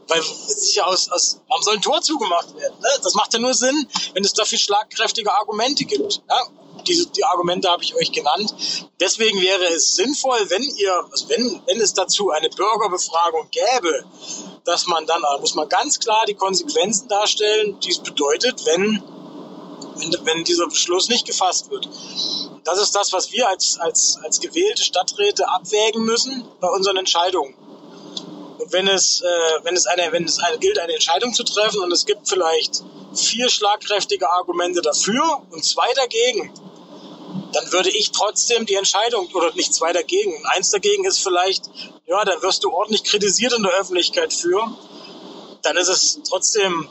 [0.08, 2.76] Weil es ist ja aus, aus, warum soll ein Tor zugemacht werden?
[2.80, 2.90] Ne?
[3.04, 6.22] Das macht ja nur Sinn, wenn es dafür schlagkräftige Argumente gibt.
[6.30, 6.42] Ja?
[6.88, 8.54] diese, die Argumente habe ich euch genannt.
[9.00, 14.06] Deswegen wäre es sinnvoll, wenn ihr, also wenn, wenn es dazu eine Bürgerbefragung gäbe,
[14.66, 19.04] dass man dann, da muss man ganz klar die Konsequenzen darstellen, die es bedeutet, wenn,
[20.02, 21.88] wenn, wenn dieser Beschluss nicht gefasst wird.
[22.64, 27.56] Das ist das, was wir als, als, als gewählte Stadträte abwägen müssen bei unseren Entscheidungen.
[28.60, 31.82] Und wenn es, äh, wenn es eine, wenn es eine, gilt, eine Entscheidung zu treffen
[31.82, 32.84] und es gibt vielleicht
[33.14, 36.54] vier schlagkräftige Argumente dafür und zwei dagegen,
[37.54, 41.70] dann würde ich trotzdem die Entscheidung, oder nicht zwei dagegen, eins dagegen ist vielleicht,
[42.06, 44.72] ja, dann wirst du ordentlich kritisiert in der Öffentlichkeit für,
[45.62, 46.90] dann ist es trotzdem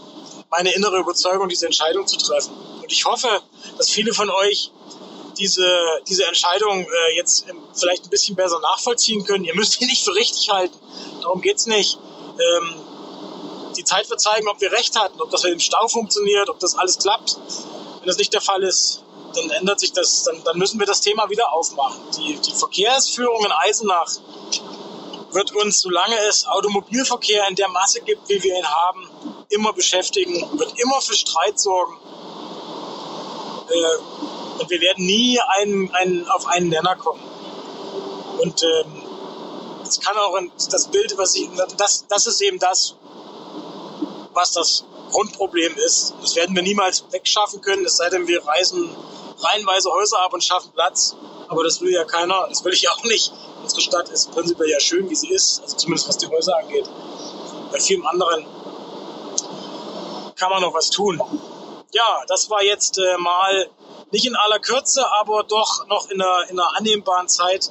[0.51, 2.53] meine innere Überzeugung, diese Entscheidung zu treffen.
[2.83, 3.29] Und ich hoffe,
[3.79, 4.71] dass viele von euch
[5.39, 5.67] diese,
[6.09, 9.45] diese Entscheidung äh, jetzt vielleicht ein bisschen besser nachvollziehen können.
[9.45, 10.77] Ihr müsst die nicht für richtig halten.
[11.23, 11.99] Darum geht's nicht.
[12.39, 12.75] Ähm,
[13.77, 16.59] die Zeit wird zeigen, ob wir recht hatten, ob das mit dem Stau funktioniert, ob
[16.59, 17.37] das alles klappt.
[18.01, 21.01] Wenn das nicht der Fall ist, dann ändert sich das, dann, dann müssen wir das
[21.01, 22.01] Thema wieder aufmachen.
[22.19, 24.11] Die, die Verkehrsführung in Eisenach
[25.33, 29.09] wird uns, solange es Automobilverkehr in der Masse gibt, wie wir ihn haben,
[29.49, 31.97] immer beschäftigen, wird immer für Streit sorgen.
[33.71, 37.23] Äh, und wir werden nie einen, einen, auf einen Nenner kommen.
[38.39, 39.03] Und ähm,
[39.85, 40.39] das kann auch
[40.71, 42.95] das Bild, was ich, das, das ist eben das,
[44.33, 46.15] was das Grundproblem ist.
[46.21, 48.95] Das werden wir niemals wegschaffen können, es sei denn, wir reisen
[49.43, 51.17] reihenweise Häuser ab und schaffen Platz.
[51.49, 53.33] Aber das will ja keiner, das will ich auch nicht.
[53.63, 56.89] Unsere Stadt ist prinzipiell ja schön, wie sie ist, also zumindest was die Häuser angeht.
[57.73, 58.47] Bei vielen anderen
[60.37, 61.21] kann man noch was tun.
[61.93, 63.69] Ja, das war jetzt äh, mal
[64.11, 67.71] nicht in aller Kürze, aber doch noch in einer, in einer annehmbaren Zeit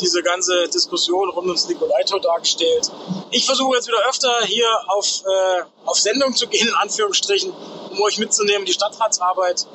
[0.00, 2.90] diese ganze Diskussion rund ums Nikolaitor dargestellt.
[3.30, 7.52] Ich versuche jetzt wieder öfter hier auf, äh, auf Sendung zu gehen, in Anführungsstrichen,
[7.90, 9.66] um euch mitzunehmen, die Stadtratsarbeit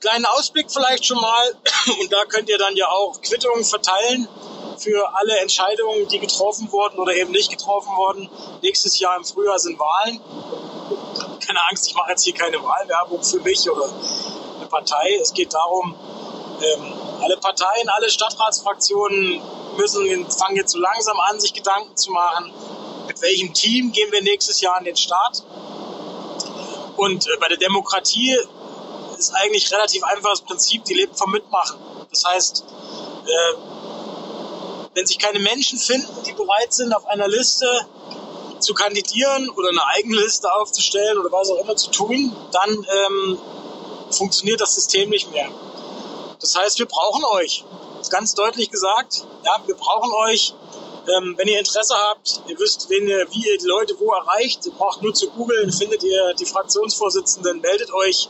[0.00, 1.54] kleinen Ausblick vielleicht schon mal.
[2.00, 4.28] Und da könnt ihr dann ja auch Quittungen verteilen
[4.78, 8.30] für alle Entscheidungen, die getroffen wurden oder eben nicht getroffen wurden.
[8.62, 10.20] Nächstes Jahr im Frühjahr sind Wahlen.
[11.44, 13.90] Keine Angst, ich mache jetzt hier keine Wahlwerbung für mich oder
[14.56, 15.18] eine Partei.
[15.20, 15.94] Es geht darum,
[16.62, 19.40] ähm, alle Parteien, alle Stadtratsfraktionen
[19.76, 22.52] müssen, fangen jetzt so langsam an, sich Gedanken zu machen,
[23.06, 25.42] mit welchem Team gehen wir nächstes Jahr an den Start.
[26.96, 28.36] Und äh, bei der Demokratie
[29.18, 31.78] ist eigentlich relativ einfaches Prinzip, die lebt vom Mitmachen.
[32.10, 32.64] Das heißt,
[33.26, 33.54] äh,
[34.94, 37.66] wenn sich keine Menschen finden, die bereit sind, auf einer Liste
[38.60, 43.38] zu kandidieren oder eine eigene Liste aufzustellen oder was auch immer zu tun, dann ähm,
[44.10, 45.48] funktioniert das System nicht mehr.
[46.40, 47.64] Das heißt, wir brauchen euch.
[48.10, 50.54] Ganz deutlich gesagt, ja, wir brauchen euch.
[51.16, 54.66] Ähm, wenn ihr Interesse habt, ihr wisst, wen ihr, wie ihr die Leute wo erreicht,
[54.66, 58.28] ihr braucht nur zu googeln, findet ihr die Fraktionsvorsitzenden, meldet euch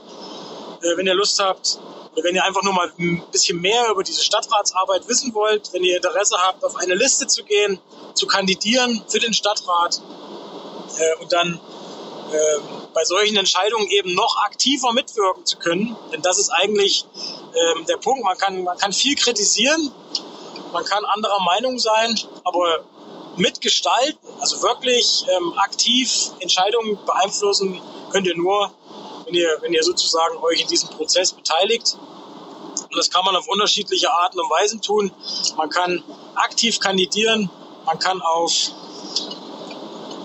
[0.97, 1.79] wenn ihr Lust habt,
[2.13, 5.85] oder wenn ihr einfach nur mal ein bisschen mehr über diese Stadtratsarbeit wissen wollt, wenn
[5.85, 7.79] ihr Interesse habt, auf eine Liste zu gehen,
[8.15, 10.01] zu kandidieren für den Stadtrat
[10.99, 11.61] äh, und dann
[12.33, 12.59] äh,
[12.93, 15.97] bei solchen Entscheidungen eben noch aktiver mitwirken zu können.
[16.13, 17.07] Denn das ist eigentlich
[17.55, 18.25] ähm, der Punkt.
[18.25, 19.93] Man kann, man kann viel kritisieren,
[20.73, 22.85] Man kann anderer Meinung sein, aber
[23.37, 28.73] mitgestalten, also wirklich ähm, aktiv Entscheidungen beeinflussen, könnt ihr nur,
[29.29, 31.97] wenn ihr, wenn ihr sozusagen euch in diesem Prozess beteiligt.
[32.83, 35.13] Und das kann man auf unterschiedliche Arten und Weisen tun.
[35.57, 36.03] Man kann
[36.35, 37.51] aktiv kandidieren,
[37.85, 38.53] man kann auf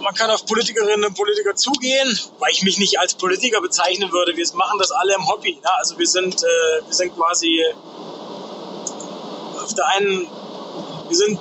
[0.02, 4.36] man kann auf Politikerinnen und Politiker zugehen, weil ich mich nicht als Politiker bezeichnen würde.
[4.36, 5.58] Wir machen das alle im Hobby.
[5.64, 5.72] Ja?
[5.78, 7.64] Also wir sind, äh, wir sind quasi
[9.64, 10.28] auf der einen,
[11.08, 11.40] wir sind,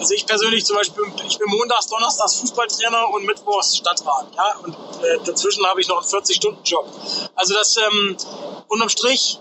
[0.00, 4.28] also ich persönlich zum Beispiel, ich bin montags, donnerstags Fußballtrainer und mittwochs Stadtrat.
[4.34, 4.56] Ja?
[4.62, 4.74] Und
[5.04, 6.86] äh, dazwischen habe ich noch einen 40-Stunden-Job.
[7.34, 8.16] Also das ähm,
[8.68, 9.38] unterm Strich,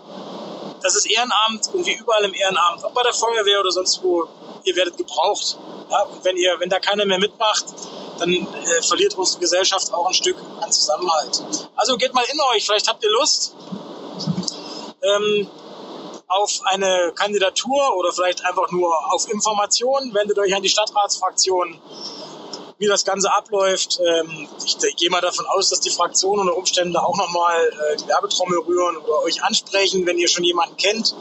[0.81, 4.27] das ist Ehrenamt und wie überall im Ehrenamt, ob bei der Feuerwehr oder sonst wo,
[4.65, 5.57] ihr werdet gebraucht.
[5.89, 6.03] Ja?
[6.03, 7.65] Und wenn ihr, wenn da keiner mehr mitmacht,
[8.19, 11.41] dann äh, verliert unsere Gesellschaft auch ein Stück an Zusammenhalt.
[11.77, 13.55] Also geht mal in euch, vielleicht habt ihr Lust
[15.01, 15.47] ähm,
[16.29, 20.13] auf eine Kandidatur oder vielleicht einfach nur auf Informationen.
[20.13, 21.81] Wendet euch an die Stadtratsfraktion,
[22.77, 23.99] wie das Ganze abläuft.
[23.99, 28.07] Ähm, ich, gehe mal davon aus, dass die Fraktionen unter Umständen auch nochmal äh, die
[28.07, 31.15] Werbetrommel rühren oder euch ansprechen, wenn ihr schon jemanden kennt.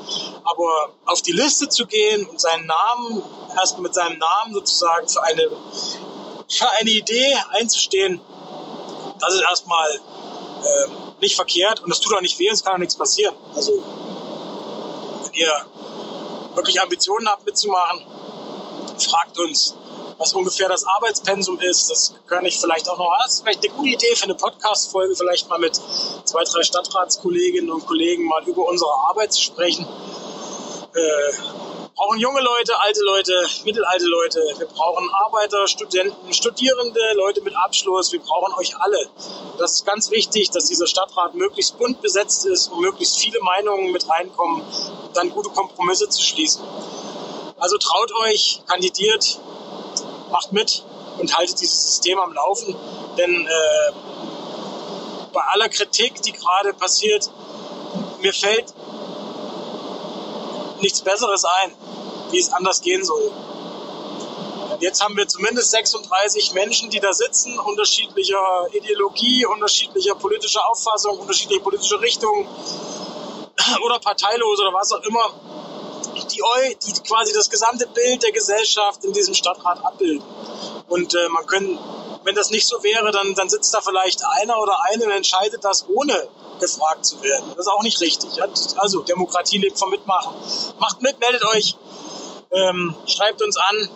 [0.45, 3.23] Aber auf die Liste zu gehen und seinen Namen,
[3.57, 5.51] erst mit seinem Namen sozusagen für eine
[6.51, 8.21] für eine Idee einzustehen,
[9.21, 10.89] das ist erstmal äh,
[11.21, 13.35] nicht verkehrt und das tut auch nicht weh, es kann auch nichts passieren.
[13.55, 13.83] Also,
[15.39, 15.67] ihr
[16.55, 18.05] wirklich Ambitionen habt mitzumachen,
[18.99, 19.75] fragt uns,
[20.19, 21.91] was ungefähr das Arbeitspensum ist.
[21.91, 23.17] Das kann ich vielleicht auch noch.
[23.23, 25.77] Das ist vielleicht eine gute Idee für eine Podcast-Folge, vielleicht mal mit
[26.25, 29.87] zwei, drei Stadtratskolleginnen und Kollegen mal über unsere Arbeit zu sprechen.
[30.95, 33.33] Äh, brauchen junge Leute, alte Leute,
[33.65, 34.41] mittelalte Leute.
[34.57, 38.13] Wir brauchen Arbeiter, Studenten, Studierende, Leute mit Abschluss.
[38.13, 39.11] Wir brauchen euch alle.
[39.59, 43.91] Das ist ganz wichtig, dass dieser Stadtrat möglichst bunt besetzt ist und möglichst viele Meinungen
[43.91, 46.63] mit reinkommen, um dann gute Kompromisse zu schließen.
[47.59, 49.41] Also traut euch, kandidiert,
[50.31, 50.85] macht mit
[51.19, 52.77] und haltet dieses System am Laufen.
[53.17, 53.93] Denn äh,
[55.33, 57.29] bei aller Kritik, die gerade passiert,
[58.21, 58.73] mir fällt
[60.81, 61.73] nichts Besseres ein,
[62.31, 63.33] wie es anders gehen soll.
[64.71, 71.19] Und jetzt haben wir zumindest 36 Menschen, die da sitzen, unterschiedlicher Ideologie, unterschiedlicher politischer Auffassung,
[71.19, 72.47] unterschiedlicher politischer Richtung
[73.85, 75.33] oder parteilos oder was auch immer,
[76.15, 80.23] die, die quasi das gesamte Bild der Gesellschaft in diesem Stadtrat abbilden.
[80.89, 81.79] Und äh, man können,
[82.29, 85.65] wenn das nicht so wäre, dann, dann sitzt da vielleicht einer oder eine und entscheidet
[85.65, 86.29] das ohne
[86.61, 87.47] gefragt zu werden.
[87.57, 88.29] Das ist auch nicht richtig.
[88.77, 90.35] Also Demokratie lebt vom Mitmachen.
[90.79, 91.77] Macht mit, meldet euch,
[92.53, 93.89] ähm, schreibt uns an.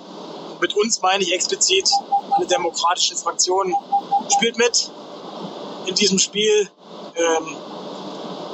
[0.63, 1.91] Mit uns meine ich explizit
[2.31, 3.75] alle demokratischen Fraktionen.
[4.35, 4.91] Spielt mit
[5.85, 6.71] in diesem Spiel.
[7.15, 7.57] Ähm,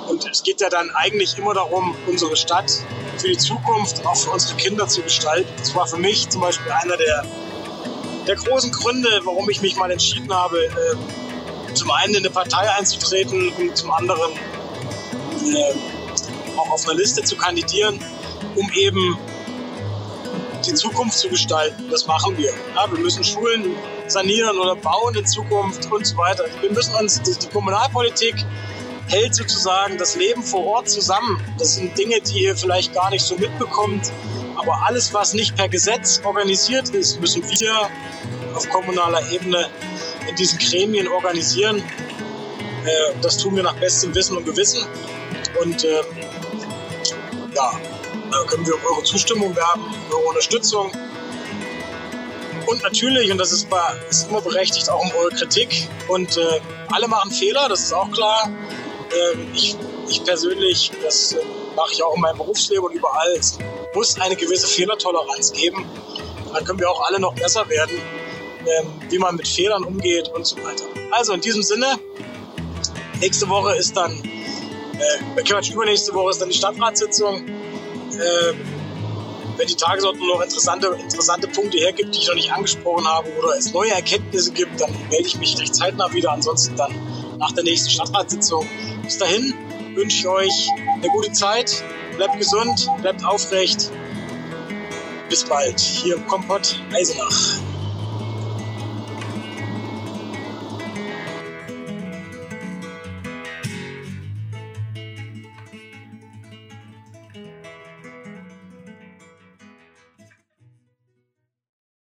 [0.09, 2.69] und es geht ja dann eigentlich immer darum, unsere Stadt
[3.17, 5.53] für die Zukunft auch für unsere Kinder zu gestalten.
[5.57, 7.25] Das war für mich zum Beispiel einer der,
[8.29, 12.71] der großen Gründe, warum ich mich mal entschieden habe, äh, zum einen in eine Partei
[12.77, 17.99] einzutreten und zum anderen äh, auch auf einer Liste zu kandidieren,
[18.55, 19.19] um eben
[20.67, 21.89] die Zukunft zu gestalten.
[21.91, 22.53] Das machen wir.
[22.75, 23.75] Ja, wir müssen Schulen
[24.07, 26.45] sanieren oder bauen in Zukunft und so weiter.
[26.61, 28.35] Wir müssen uns, die, die Kommunalpolitik
[29.07, 31.43] hält sozusagen das Leben vor Ort zusammen.
[31.59, 34.13] Das sind Dinge, die ihr vielleicht gar nicht so mitbekommt.
[34.59, 37.89] Aber alles, was nicht per Gesetz organisiert ist, müssen wir
[38.55, 39.71] auf kommunaler Ebene
[40.29, 41.79] in diesen Gremien organisieren.
[41.79, 44.85] Äh, das tun wir nach bestem Wissen und Gewissen.
[45.61, 46.03] Und äh,
[47.55, 47.73] ja,
[48.31, 50.91] da können wir um eure Zustimmung werben, eure Unterstützung.
[52.67, 53.81] Und natürlich, und das ist, bei,
[54.11, 55.89] ist immer berechtigt, auch um eure Kritik.
[56.09, 58.51] Und äh, alle machen Fehler, das ist auch klar.
[59.33, 59.77] Ähm, ich,
[60.09, 61.37] ich persönlich, das äh,
[61.77, 63.41] mache ich auch in meinem Berufsleben und überall,
[63.95, 65.85] muss eine gewisse Fehlertoleranz geben.
[66.53, 68.01] Dann können wir auch alle noch besser werden
[68.69, 70.85] ähm, wie man mit Fehlern umgeht und so weiter.
[71.11, 71.99] Also in diesem Sinne,
[73.21, 77.49] nächste Woche ist dann, äh, Quatsch, übernächste Woche ist dann die Stadtratssitzung.
[77.49, 78.55] Äh,
[79.57, 83.57] wenn die Tagesordnung noch interessante, interessante Punkte hergibt, die ich noch nicht angesprochen habe oder
[83.57, 86.31] es neue Erkenntnisse gibt, dann melde ich mich recht zeitnah wieder.
[86.31, 86.95] Ansonsten dann
[87.39, 88.69] nach der nächsten Stadtratssitzung.
[89.03, 89.55] Bis dahin
[89.95, 91.83] wünsche ich euch eine gute Zeit.
[92.19, 93.93] Bleibt gesund, bleibt aufrecht.
[95.29, 95.79] Bis bald.
[95.79, 97.61] Hier im Kompott Eisenach.